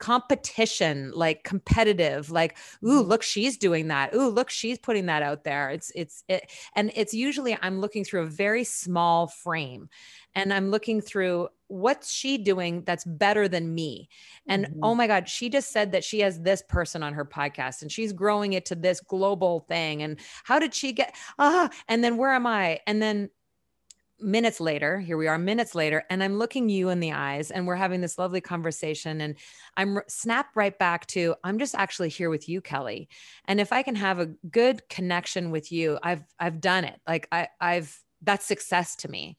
[0.00, 4.14] competition, like competitive, like, ooh, look, she's doing that.
[4.14, 5.70] Ooh, look, she's putting that out there.
[5.70, 9.88] It's, it's, it, and it's usually I'm looking through a very small frame
[10.34, 14.08] and I'm looking through what's she doing that's better than me.
[14.48, 14.80] And Mhm.
[14.82, 17.92] oh my God, she just said that she has this person on her podcast and
[17.92, 20.02] she's growing it to this global thing.
[20.02, 22.80] And how did she get, ah, and then where am I?
[22.86, 23.30] And then
[24.20, 27.66] minutes later, here we are minutes later, and I'm looking you in the eyes and
[27.66, 29.20] we're having this lovely conversation.
[29.20, 29.36] And
[29.76, 33.08] I'm snap right back to, I'm just actually here with you, Kelly.
[33.46, 37.00] And if I can have a good connection with you, I've, I've done it.
[37.06, 39.36] Like I, I've, that's success to me.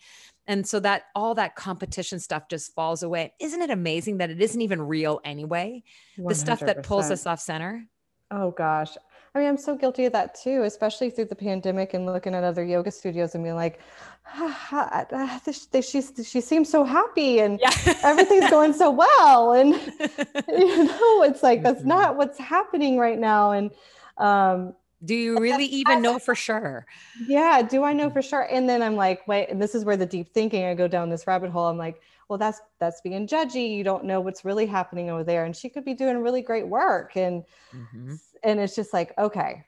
[0.47, 3.33] And so that all that competition stuff just falls away.
[3.39, 5.83] Isn't it amazing that it isn't even real anyway?
[6.17, 7.85] The stuff that pulls us off center.
[8.31, 8.97] Oh gosh.
[9.33, 12.43] I mean, I'm so guilty of that too, especially through the pandemic and looking at
[12.43, 13.79] other yoga studios and being like,
[14.27, 17.71] ah, ah, this, this, she's, she seems so happy and Yeah.
[18.03, 19.53] everything's going so well.
[19.53, 19.73] And,
[20.49, 21.85] you know, it's like, that's Mhm.
[21.85, 23.51] not what's happening right now.
[23.51, 23.71] And,
[24.17, 26.85] um, Do you really even know for sure?
[27.13, 28.41] yeah, do I know for sure?
[28.43, 31.09] And then I'm like, wait, and this is where the deep thinking, I go down
[31.09, 31.67] this rabbit hole.
[31.67, 33.75] I'm like, well, that's, that's being judgy.
[33.75, 35.43] You don't know what's really happening over there.
[35.43, 37.17] And she could be doing really great work.
[37.17, 38.17] And, Mhm.
[38.43, 39.65] and it's just like okay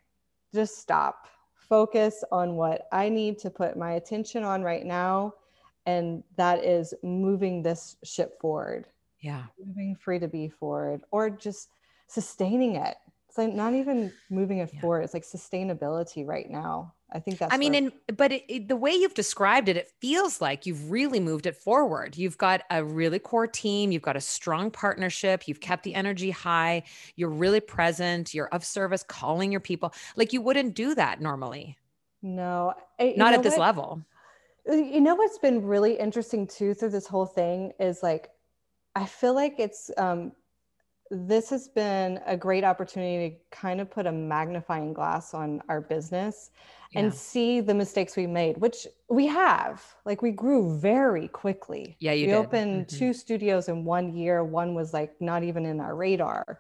[0.54, 5.34] just stop focus on what i need to put my attention on right now
[5.86, 8.88] and that is moving this ship forward
[9.20, 9.46] Yeah.
[9.64, 11.70] moving free to be forward or just
[12.08, 12.98] sustaining it
[13.34, 14.80] it's like not even moving it Yeah.
[14.82, 18.68] forward it's like sustainability right now i think that's I mean, in, but it, it-
[18.68, 22.16] the way you've described it, it feels like you've really moved it forward.
[22.18, 23.92] You've got a really core team.
[23.92, 25.48] You've got a strong partnership.
[25.48, 26.84] You've kept the energy high.
[27.16, 28.34] You're really present.
[28.34, 29.94] You're of service, calling your people.
[30.16, 31.78] Like you wouldn't do that normally,
[32.22, 33.62] no I- not at this what?
[33.68, 34.02] level.
[34.70, 38.30] Uh, you know what's been really interesting too through this whole thing is like
[38.96, 40.32] i feel like it's um
[41.16, 45.80] this has been a great opportunity to kind of put a magnifying glass on our
[45.82, 46.50] business
[46.92, 47.02] Yeah.
[47.02, 49.84] and see the mistakes we made which we have.
[50.06, 51.96] Like we grew very quickly.
[52.00, 52.38] Yeah, you we did.
[52.38, 52.98] opened Mhm.
[52.98, 54.44] two studios in one year.
[54.44, 56.60] One was like not even in our radar.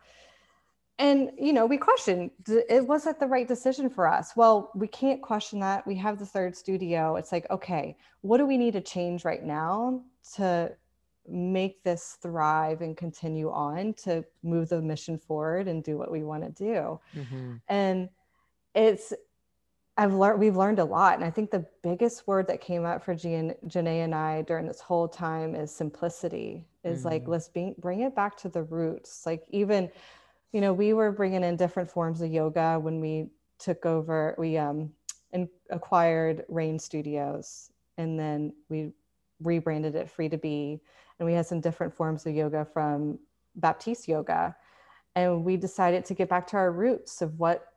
[0.99, 4.35] And you know we questioned it was it the right decision for us.
[4.35, 5.85] Well we can't question that.
[5.87, 7.15] We have the third studio.
[7.15, 10.01] It's like okay what do we need to change right now
[10.35, 10.71] to
[11.27, 16.23] make this thrive and continue on to move the mission forward and do what we
[16.23, 17.61] want to do Mhm.
[17.69, 18.09] and
[18.75, 19.13] it's
[19.95, 23.03] I've learned we've learned a lot, and I think the biggest word that came up
[23.03, 26.65] for Gian, Janae and I during this whole time is simplicity.
[26.83, 27.27] Is like Mhm.
[27.27, 29.25] let's be, bring it back to the roots.
[29.25, 29.91] Like even
[30.51, 34.35] you know, we were bringing in different forms of yoga when we took over.
[34.37, 34.93] We um,
[35.31, 38.93] and acquired Rain Studios, and then we
[39.41, 40.81] rebranded it Free to Be,
[41.23, 43.17] and we had some different forms of yoga from
[43.55, 44.53] Baptiste Yoga,
[45.15, 47.67] and we decided to get back to our roots of what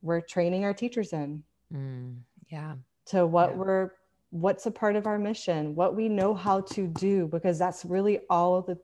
[0.00, 1.42] we're training our teachers in.
[1.70, 2.16] Mm,
[2.48, 2.76] yeah.
[3.06, 3.56] To what yeah.
[3.56, 3.90] we're
[4.30, 8.20] what's a part of our mission, what we know how to do, because that's really
[8.30, 8.78] all the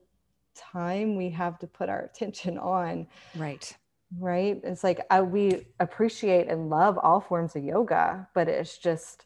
[0.55, 3.07] time we have to put our attention on.
[3.35, 3.75] Right.
[4.19, 4.61] Right.
[4.65, 9.25] It's like I, we appreciate and love all forms of yoga, but it's just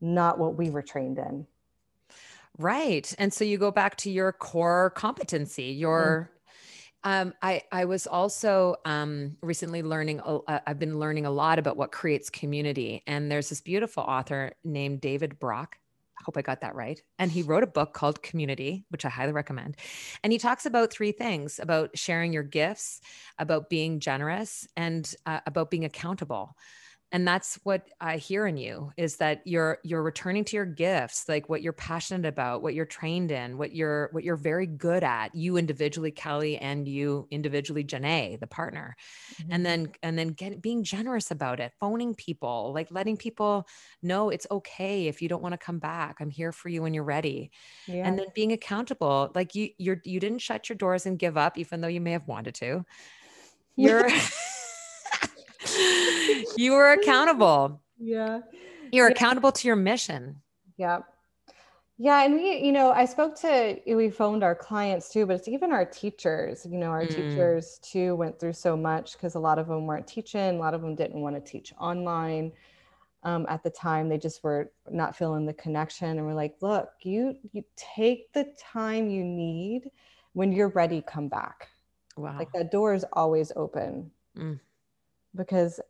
[0.00, 1.46] not what we were trained in.
[2.60, 3.14] Right.
[3.18, 6.30] And so you go back to your core competency, your
[7.02, 10.20] um, I I was also um, recently learning.
[10.20, 14.52] Uh, I've been learning a lot about what creates community, and there's this beautiful author
[14.62, 15.78] named David Brock.
[16.18, 17.00] I hope I got that right.
[17.18, 19.78] And he wrote a book called Community, which I highly recommend.
[20.22, 23.00] And he talks about three things: about sharing your gifts,
[23.38, 26.54] about being generous, and uh, about being accountable
[27.12, 31.28] and that's what i hear in you is that you're you're returning to your gifts
[31.28, 35.02] like what you're passionate about what you're trained in what you're what you're very good
[35.02, 38.96] at you individually kelly and you individually janae the partner
[39.34, 39.52] mm-hmm.
[39.52, 43.66] and then and then get, being generous about it phoning people like letting people
[44.02, 46.94] know it's okay if you don't want to come back i'm here for you when
[46.94, 47.50] you're ready
[47.86, 48.06] yeah.
[48.06, 51.58] and then being accountable like you you're you didn't shut your doors and give up
[51.58, 52.84] even though you may have wanted to
[53.76, 54.10] you're
[56.56, 57.80] you were accountable.
[57.98, 58.40] Yeah.
[58.92, 59.14] You're yeah.
[59.14, 60.40] accountable to your mission.
[60.76, 61.00] Yeah.
[61.98, 62.24] Yeah.
[62.24, 65.70] And we, you know, I spoke to, we phoned our clients too, but it's even
[65.72, 66.66] our teachers.
[66.68, 67.08] You know, our mm.
[67.08, 70.74] teachers too went through so much because a lot of them weren't teaching, a lot
[70.74, 72.52] of them didn't want to teach online.
[73.22, 76.88] Um, at the time they just were not feeling the connection and we're like look
[77.02, 79.90] you you take the time you need
[80.32, 81.68] when you're ready come back
[82.16, 84.58] wow like that door is always open mm
[85.34, 85.80] because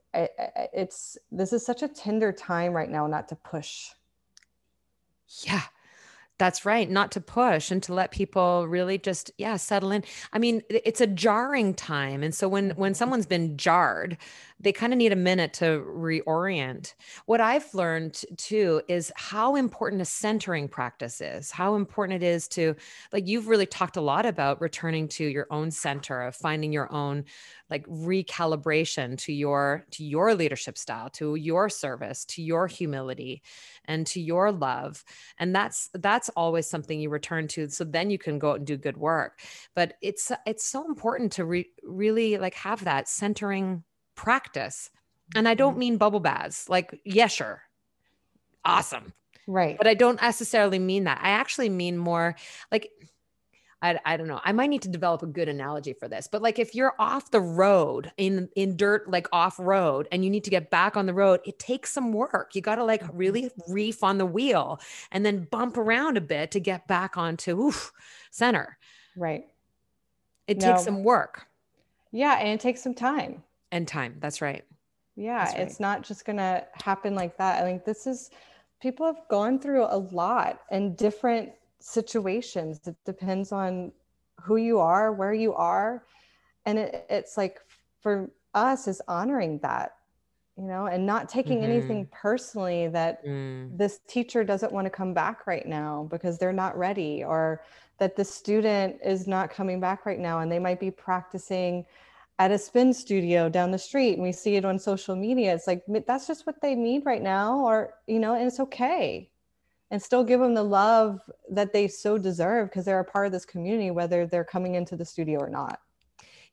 [0.73, 3.91] it's this is such a tender time right now not to push.
[5.43, 5.63] Yeah
[6.41, 10.03] that's right not to push and to let people really just yeah settle in.
[10.33, 14.17] I mean it's a jarring time and so when when someone's been jarred
[14.61, 16.95] they kind of need a minute to reorient.
[17.27, 22.47] What I've learned too is how important a centering practice is, how important it is
[22.49, 22.77] to,
[23.13, 26.93] like, you've really talked a lot about returning to your own center of finding your
[26.93, 27.25] own
[27.71, 33.43] like recalibration to your to your leadership style to your service to your humility
[33.85, 35.05] and to your love
[35.39, 38.67] and that's that's always something you return to so then you can go out and
[38.67, 39.41] do good work
[39.75, 43.85] but it's it's so important to re, really like have that centering
[44.21, 44.91] practice.
[45.35, 45.81] And I don't mm-hmm.
[45.81, 46.69] mean bubble baths.
[46.69, 47.63] Like, yeah, sure.
[48.67, 49.15] Awesome.
[49.47, 49.79] Right.
[49.79, 51.21] But I don't necessarily mean that.
[51.23, 52.37] I actually mean more
[52.71, 52.91] like,
[53.81, 54.41] I, I don't know.
[54.45, 57.31] I might need to develop a good analogy for this, but like if you're off
[57.31, 61.07] the road in in dirt, like off road, and you need to get back on
[61.07, 62.51] the road, it takes some work.
[62.55, 63.17] You got to like mm-hmm.
[63.17, 64.81] really reef on the wheel
[65.13, 67.91] and then bump around a bit to get back onto oof,
[68.31, 68.77] center.
[69.17, 69.45] Right.
[70.47, 70.73] It no.
[70.73, 71.47] takes some work.
[72.13, 74.65] Yeah, and it takes some time and time that's right
[75.17, 75.63] yeah that's right.
[75.63, 78.31] it's not just gonna happen like that i think this is
[78.81, 83.93] people have gone through a lot in different situations it depends on
[84.43, 86.05] who you are where you are
[86.67, 87.61] and it, it's like
[88.01, 89.97] for us is honoring that
[90.57, 91.73] you know and not taking mm-hmm.
[91.73, 93.77] anything personally that mm.
[93.77, 97.63] this teacher doesn't want to come back right now because they're not ready or
[97.99, 101.85] that the student is not coming back right now and they might be practicing
[102.41, 105.55] at a spin studio down the street and we see it on social media.
[105.55, 109.31] It's like that's just what they need right now or you know and it's okay.
[109.91, 113.33] And still give them the love that they so deserve because they're a part of
[113.33, 115.81] this community whether they're coming into the studio or not.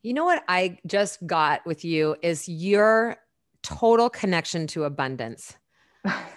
[0.03, 3.17] You know what i just got with you is your
[3.63, 5.57] total connection to abundance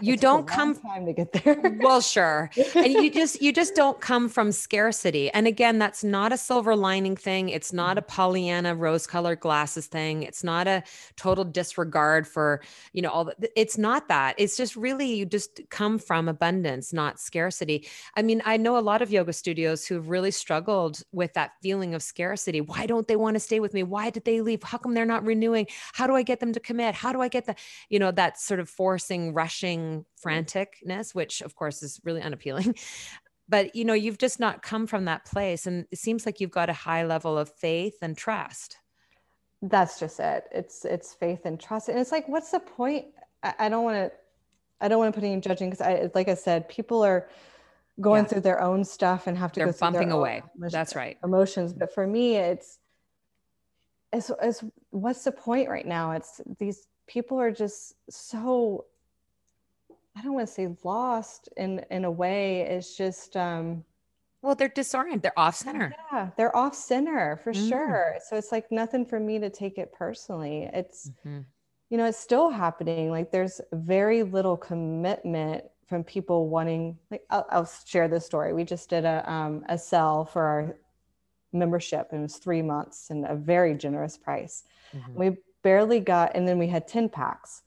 [0.00, 1.78] you don't come time to get there.
[1.80, 2.50] Well sure.
[2.74, 5.30] And you just you just don't come from scarcity.
[5.30, 7.48] And again that's not a silver lining thing.
[7.48, 10.22] It's not a pollyanna rose colored glasses thing.
[10.22, 10.82] It's not a
[11.16, 14.34] total disregard for you know all the, it's not that.
[14.38, 17.88] It's just really you just come from abundance not scarcity.
[18.16, 21.94] I mean i know a lot of yoga studios who've really struggled with that feeling
[21.94, 22.60] of scarcity.
[22.60, 23.82] Why don't they want to stay with me?
[23.82, 24.62] Why did they leave?
[24.62, 25.66] How come they're not renewing?
[25.92, 26.94] How do i get them to commit?
[26.94, 27.54] How do i get the
[27.88, 30.04] you know that sort of forcing rushing Mm.
[30.24, 32.74] franticness, which of course is really unappealing.
[33.50, 35.66] But you know, you've just not come from that place.
[35.66, 38.76] And it seems like you've got a high level of faith and trust.
[39.60, 40.44] That's just it.
[40.52, 41.88] It's it's faith and trust.
[41.88, 43.06] And it's like, what's the point?
[43.42, 44.12] I, I don't want to
[44.80, 47.28] I don't want to put any judging because I like I said, people are
[48.00, 48.28] going yeah.
[48.28, 50.42] through their own stuff and have to They're go bumping away.
[50.56, 51.18] Emotions, That's right.
[51.24, 51.72] Emotions.
[51.72, 52.78] But for me, it's
[54.12, 56.12] is, is what's the point right now?
[56.12, 58.86] It's these people are just so
[60.20, 62.60] I don't want to say lost in in a way.
[62.60, 63.84] It's just um
[64.42, 65.22] well, they're disoriented.
[65.22, 65.94] They're off center.
[66.12, 68.16] Yeah, they're off center for mm sure.
[68.28, 70.68] So it's like nothing for me to take it personally.
[70.74, 71.40] It's mm-hmm.
[71.88, 73.10] you know, it's still happening.
[73.10, 78.52] Like there's very little commitment from people wanting like I'll, I'll share this story.
[78.52, 80.76] We just did a um a sell for our
[81.52, 84.64] membership and it was three months and a very generous price.
[84.94, 85.14] Mm-hmm.
[85.14, 87.62] We barely got, and then we had 10 packs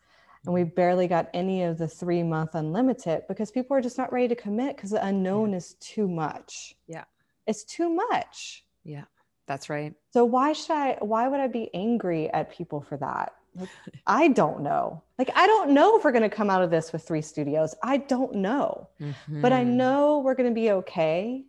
[0.45, 4.11] and we barely got any of the three month unlimited because people are just not
[4.11, 5.57] ready to commit because the unknown yeah.
[5.57, 6.75] is too much.
[6.87, 7.05] Yeah.
[7.47, 8.65] It's too much.
[8.83, 9.05] Yeah.
[9.47, 9.93] That's right.
[10.11, 13.33] So why should I why would I be angry at people for that?
[13.55, 13.69] Like,
[14.07, 15.03] I don't know.
[15.17, 17.75] Like I don't know if we're going to come out of this with three studios.
[17.81, 18.89] I don't know.
[19.01, 19.41] Mm-hmm.
[19.41, 19.77] But I mm-hmm.
[19.77, 21.43] know we're going to be okay.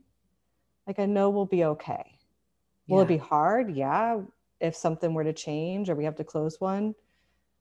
[0.86, 2.18] Like I know we'll be okay.
[2.86, 3.04] Will yeah.
[3.04, 3.74] it be hard?
[3.74, 4.20] Yeah.
[4.60, 6.94] If something were to change or we have to close one,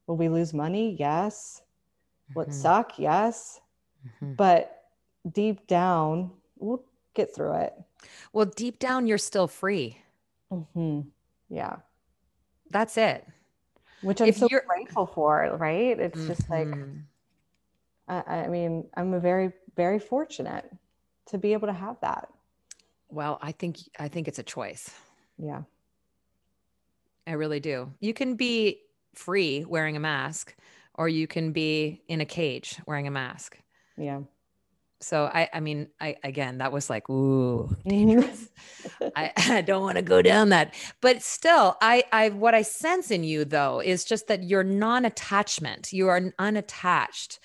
[0.07, 0.95] will we lose money?
[0.99, 1.61] Yes.
[2.35, 2.57] Will it mm-hmm.
[2.57, 2.99] suck?
[2.99, 3.59] Yes.
[4.05, 4.33] Mm-hmm.
[4.33, 4.83] But
[5.31, 6.83] deep down, we'll
[7.13, 7.73] get through it.
[8.33, 9.97] Well, deep down, you're still free.
[10.51, 11.01] Mm-hmm.
[11.49, 11.77] Yeah.
[12.71, 13.25] That's it.
[14.01, 15.97] Which I'm if so grateful for, right?
[15.97, 16.99] It's just like, mm-hmm.
[18.07, 20.69] I, I mean, I'm a very, very fortunate
[21.27, 22.27] to be able to have that.
[23.09, 24.89] Well, I think I think it's a choice.
[25.37, 25.61] Yeah.
[27.27, 27.93] I really do.
[27.99, 28.81] You can be
[29.13, 30.55] free wearing a mask
[30.95, 33.57] or you can be in a cage wearing a mask.
[33.97, 34.21] Yeah.
[35.01, 38.49] So I I mean I again that was like ooh dangerous.
[39.15, 40.73] I, I don't want to go down that.
[41.01, 45.91] But still I I what I sense in you though is just that you're non-attachment.
[45.91, 47.39] You are unattached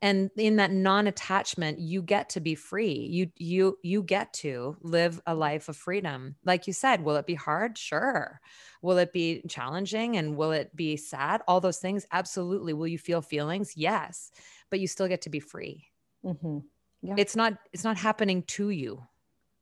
[0.00, 3.08] and in that non-attachment you get to be free.
[3.10, 6.36] You you you get to live a life of freedom.
[6.44, 7.76] Like you said will it be hard?
[7.76, 8.40] Sure.
[8.82, 11.42] Will it be challenging and will it be sad?
[11.48, 12.06] All those things?
[12.12, 12.72] Absolutely.
[12.72, 13.76] Will you feel feelings?
[13.76, 14.30] Yes.
[14.70, 15.86] But you still get to be free.
[16.24, 16.58] Mm-hmm.
[17.02, 17.14] yeah.
[17.16, 19.04] it's not it's not happening to you.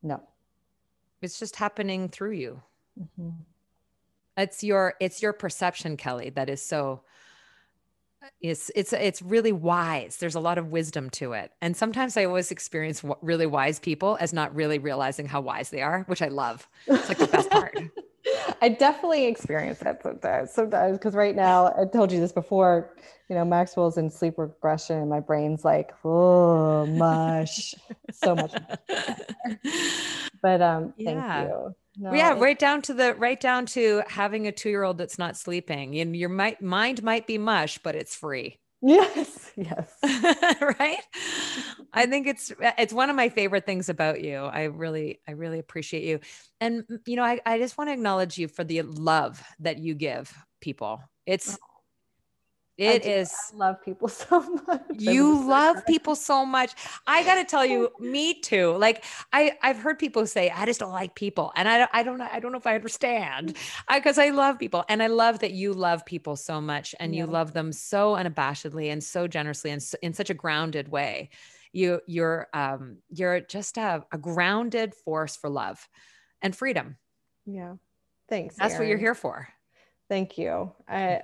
[0.03, 0.23] No.
[1.23, 2.63] It's just happening through you.
[2.99, 3.31] Mm-hmm.
[4.39, 7.03] it's your it's your perception kelly that is so
[8.41, 10.17] it's it's it's really wise.
[10.17, 11.53] There's a lot of wisdom to it.
[11.61, 15.83] And sometimes i always experience really wise people as not really realizing how wise they
[15.83, 16.69] are which i love.
[16.87, 17.79] It's like the best part.
[18.61, 22.97] I definitely experience that sometimes sometimes because right now i told you this before
[23.29, 27.75] you know maxwell's in sleep regression and my brain's like oh mush.
[28.13, 28.53] So much.
[30.43, 31.45] But um thank yeah.
[31.45, 34.99] you no, yeah, right down to the right down to having a two year old
[34.99, 35.99] that's not sleeping.
[35.99, 38.59] And your might, mind might be mush, but it's free.
[38.83, 39.91] Yes, yes.
[40.79, 40.99] right.
[41.93, 44.37] I think it's it's one of my favorite things about you.
[44.37, 46.21] I really I really appreciate you.
[46.61, 49.95] And you know, I, I just want to acknowledge you for the love that you
[49.95, 51.01] give people.
[51.25, 51.76] It's oh.
[52.79, 53.33] It is.
[53.55, 54.83] I love people so much.
[54.93, 56.75] You love people so much.
[57.07, 58.77] I got to tell you, me too.
[58.77, 62.19] Like I, I've heard people say, I just don't like people, and I, I don't
[62.19, 63.57] know, I don't know if I understand,
[63.93, 67.15] because I, I, love people, and I love that you love people so much, and
[67.15, 67.25] yeah.
[67.25, 71.31] you love them so unabashedly and so generously, and so, in such a grounded way.
[71.73, 75.87] You, you're, um, you're just a, a grounded force for love
[76.41, 76.97] and freedom.
[77.45, 77.75] Yeah,
[78.31, 78.57] thanks.
[78.57, 78.83] That's Erin.
[78.83, 79.49] what you're here for.
[80.09, 80.73] Thank you.
[80.89, 81.23] I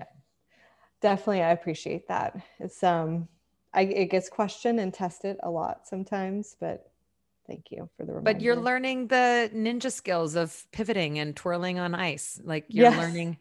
[1.03, 2.37] definitely i appreciate that.
[2.59, 3.29] It's um
[3.75, 6.91] i it gets questioned and tested a lot sometimes but
[7.47, 8.33] thank you for the reminder.
[8.33, 12.97] but you're learning the ninja skills of pivoting and twirling on ice like you're yes.
[12.97, 13.37] learning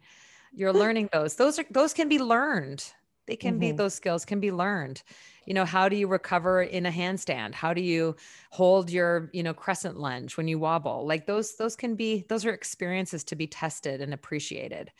[0.52, 1.36] you're learning those.
[1.36, 2.84] Those are those can be learned.
[3.26, 3.60] They can mm-hmm.
[3.60, 5.02] be those skills can be learned.
[5.46, 7.54] You know how do you recover in a handstand?
[7.54, 8.16] How do you
[8.50, 11.06] hold your you know crescent lunge when you wobble?
[11.06, 14.92] Like those those can be those are experiences to be tested and appreciated.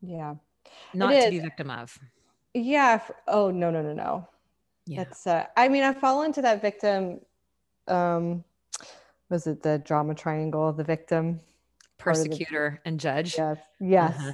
[0.00, 0.36] Yeah
[0.94, 1.98] not to be victim of.
[2.54, 3.00] Yeah.
[3.28, 4.28] Oh no no no no.
[4.86, 5.04] Yeah.
[5.04, 5.26] That's.
[5.26, 7.20] Uh, I mean, I fall into that victim.
[7.88, 8.44] Um,
[9.28, 11.40] was it the drama triangle of the victim,
[11.98, 13.36] persecutor, the, and judge?
[13.38, 13.58] Yes.
[13.80, 14.16] Yes.
[14.18, 14.32] Uh-huh.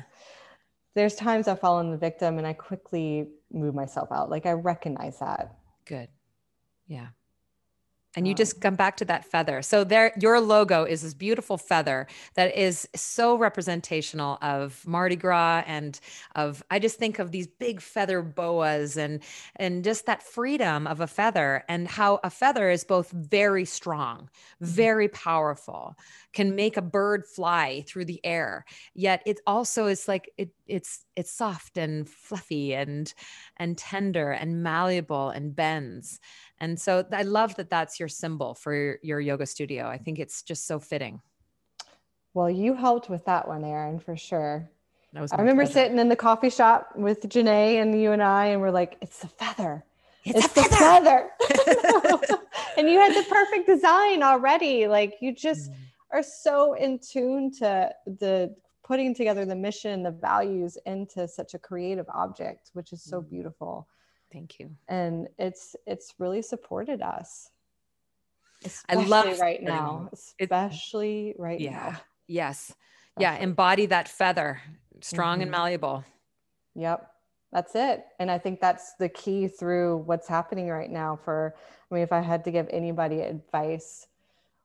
[0.95, 4.30] There's times I fall in the victim, and I quickly move myself out.
[4.30, 5.57] Like I recognize that.
[5.84, 6.09] Good.
[6.86, 7.09] Yeah
[8.16, 9.62] and you just come back to that feather.
[9.62, 15.62] So there your logo is this beautiful feather that is so representational of mardi gras
[15.66, 16.00] and
[16.34, 19.22] of i just think of these big feather boas and
[19.56, 24.22] and just that freedom of a feather and how a feather is both very strong
[24.22, 24.64] mm-hmm.
[24.64, 25.96] very powerful
[26.32, 31.04] can make a bird fly through the air yet it also is like it it's
[31.16, 33.12] it's soft and fluffy and
[33.56, 36.20] and tender and malleable and bends
[36.61, 39.86] and so I love that that's your symbol for your, your yoga studio.
[39.86, 41.20] I think it's just so fitting.
[42.34, 44.68] Well, you helped with that one, Erin, for sure.
[45.12, 45.72] That was I remember pleasure.
[45.74, 49.20] sitting in the coffee shop with Janae and you and I, and we're like, it's
[49.20, 49.84] the feather.
[50.24, 51.30] It's, it's the feather.
[51.40, 52.38] feather.
[52.76, 54.86] and you had the perfect design already.
[54.86, 55.76] Like you just mm.
[56.12, 58.54] are so in tune to the
[58.84, 63.30] putting together the mission, the values into such a creative object, which is so mm.
[63.30, 63.88] beautiful.
[64.33, 64.70] Thank you.
[64.89, 67.51] And it's it's really supported us.
[68.64, 71.70] Especially I love right now, especially it, right yeah.
[71.70, 72.01] now.
[72.26, 72.74] Yes.
[73.18, 73.37] Yeah.
[73.37, 74.61] Embody that feather,
[75.01, 75.43] strong mm-hmm.
[75.43, 76.05] and malleable.
[76.74, 77.11] Yep.
[77.53, 78.05] That's it.
[78.18, 81.55] And I think that's the key through what's happening right now for,
[81.91, 84.07] I mean, if I had to give anybody advice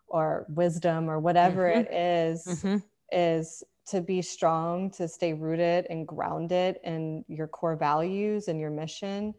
[0.07, 1.80] or wisdom or whatever mm-hmm.
[1.80, 2.78] it is, mm-hmm.
[3.11, 8.70] is to be strong, to stay rooted and grounded in your core values and your
[8.70, 9.34] mission,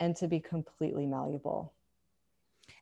[0.00, 1.72] and to be completely malleable.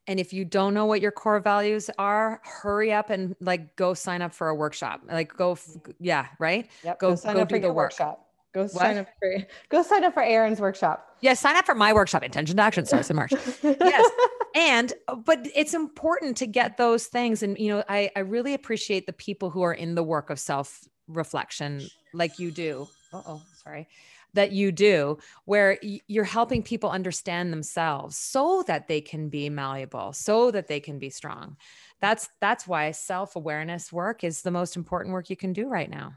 [0.06, 3.94] And if you don't know what your core values are, hurry up and like go
[3.94, 5.02] sign up for a workshop.
[5.08, 5.56] Like go,
[6.00, 6.68] yeah, right?
[6.84, 6.98] Yep.
[6.98, 7.76] Go, go sign go up for the work.
[7.76, 8.28] workshop.
[8.52, 8.70] Go what?
[8.72, 11.16] sign up for go sign up for Erin's workshop.
[11.20, 12.22] Yeah, sign up for my workshop.
[12.22, 13.32] Intention to action starts in March.
[13.62, 14.10] yes.
[14.54, 14.92] And
[15.24, 17.42] but it's important to get those things.
[17.42, 20.38] And you know, I, I really appreciate the people who are in the work of
[20.38, 22.88] self-reflection like you do.
[23.12, 23.88] oh, sorry
[24.34, 30.12] that you do where you're helping people understand themselves so that they can be malleable
[30.12, 31.56] so that they can be strong.
[32.00, 36.14] That's that's why self-awareness work is the most important work you can do right now.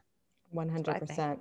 [0.53, 1.39] 100% that's, that's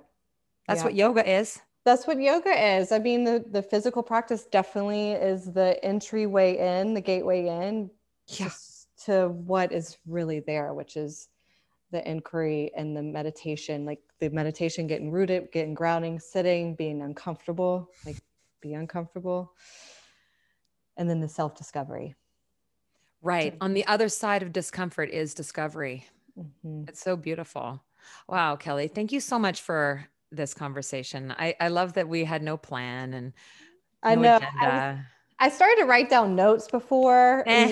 [0.67, 0.83] yeah.
[0.83, 1.59] what yoga is.
[1.85, 2.91] That's what yoga is.
[2.91, 7.89] I mean the the physical practice definitely is the entryway in the gateway in
[8.27, 8.49] yeah.
[9.05, 11.29] to what is really there which is
[11.95, 17.89] the inquiry and the meditation, like the meditation, getting rooted, getting grounding, sitting, being uncomfortable,
[18.05, 18.17] like
[18.59, 19.53] be uncomfortable.
[20.97, 22.15] And then the self discovery.
[23.21, 23.55] Right.
[23.61, 26.05] On the other side of discomfort is discovery.
[26.37, 26.89] Mm-hmm.
[26.89, 27.81] It's so beautiful.
[28.27, 31.33] Wow, Kelly, thank you so much for this conversation.
[31.37, 33.33] I, I love that we had no plan and
[34.03, 34.39] no I know.
[34.59, 34.99] I,
[35.39, 37.43] I, started to write down notes before.
[37.47, 37.71] Eh.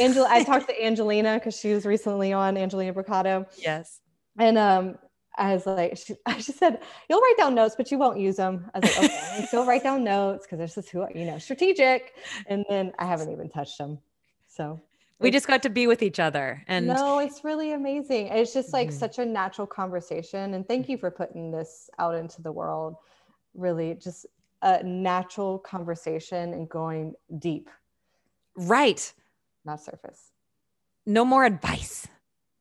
[0.00, 3.46] Angela, I talked to Angelina because she was recently on Angelina Bricado.
[3.56, 4.00] Yes.
[4.38, 4.98] And um,
[5.36, 8.70] I was like, she, she said, you'll write down notes, but you won't use them.
[8.74, 12.14] I was like, okay, still write down notes because this is who, you know, strategic.
[12.46, 13.98] And then I haven't even touched them.
[14.48, 14.80] So
[15.20, 16.62] we just got to be with each other.
[16.68, 18.28] And no, it's really amazing.
[18.28, 18.98] It's just like mm-hmm.
[18.98, 20.54] such a natural conversation.
[20.54, 22.96] And thank you for putting this out into the world.
[23.54, 24.26] Really, just
[24.62, 27.68] a natural conversation and going deep.
[28.56, 29.12] Right
[29.64, 30.30] not surface.
[31.06, 32.06] No more advice.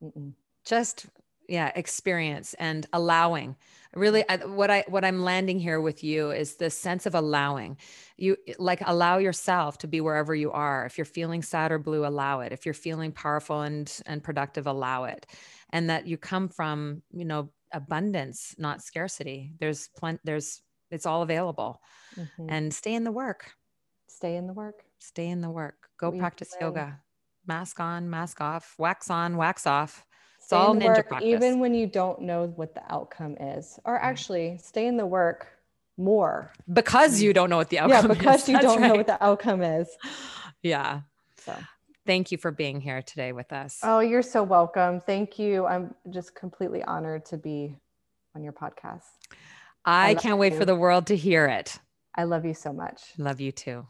[0.04, 0.34] Mm-mm.
[0.66, 1.08] Just
[1.48, 3.56] yeah, experience and allowing.
[3.94, 7.78] Really, I, what I what I'm landing here with you is this sense of allowing.
[8.18, 10.86] You like allow yourself to be wherever you are.
[10.86, 12.52] If you're feeling sad or blue, allow it.
[12.52, 15.28] If you're feeling powerful and and productive, allow it.
[15.72, 19.54] And that you come from you know abundance, not scarcity.
[19.60, 20.20] There's plenty.
[20.24, 21.82] There's it's all available.
[22.18, 22.46] Mm-hmm.
[22.50, 23.52] And stay in the work.
[24.08, 25.90] Stay in the work stay in the work.
[25.98, 26.68] Go we practice play.
[26.68, 27.00] yoga.
[27.46, 28.76] Mask on mask off.
[28.78, 30.06] Wax on wax off.
[30.38, 31.30] It's stay all ninja work, practice.
[31.30, 34.04] even when you don't know what the outcome is or mm.
[34.04, 35.48] actually stay in the work
[35.98, 36.52] more.
[36.72, 37.36] Because you mm.
[37.36, 38.50] don't know what the outcome yeah because is.
[38.50, 38.88] you That's don't right.
[38.88, 39.90] know what the outcome is.
[40.66, 41.02] Yeah.
[41.44, 41.54] So.
[42.06, 43.82] Thank you for being here today with us.
[43.84, 45.02] Oh you're so welcome.
[45.02, 45.66] Thank you.
[45.66, 47.76] I'm just completely honored to be
[48.34, 49.04] on your podcast.
[49.84, 50.60] I, I can't wait you.
[50.60, 51.80] for the world to hear it.
[52.16, 53.02] I love you so much.
[53.18, 53.86] Love you too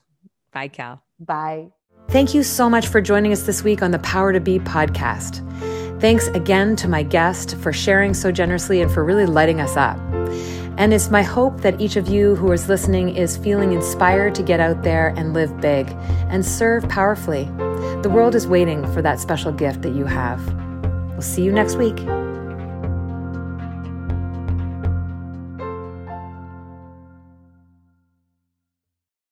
[0.53, 1.01] Bye, Cal.
[1.19, 1.71] Bye.
[2.09, 5.41] Thank you so much for joining us this week on the Power to Be podcast.
[5.99, 9.97] Thanks again to my guest for sharing so generously and for really lighting us up.
[10.77, 14.43] And it's my hope that each of you who is listening is feeling inspired to
[14.43, 15.87] get out there and live big
[16.29, 17.45] and serve powerfully.
[18.01, 20.41] The world is waiting for that special gift that you have.
[21.11, 21.97] We'll see you next week.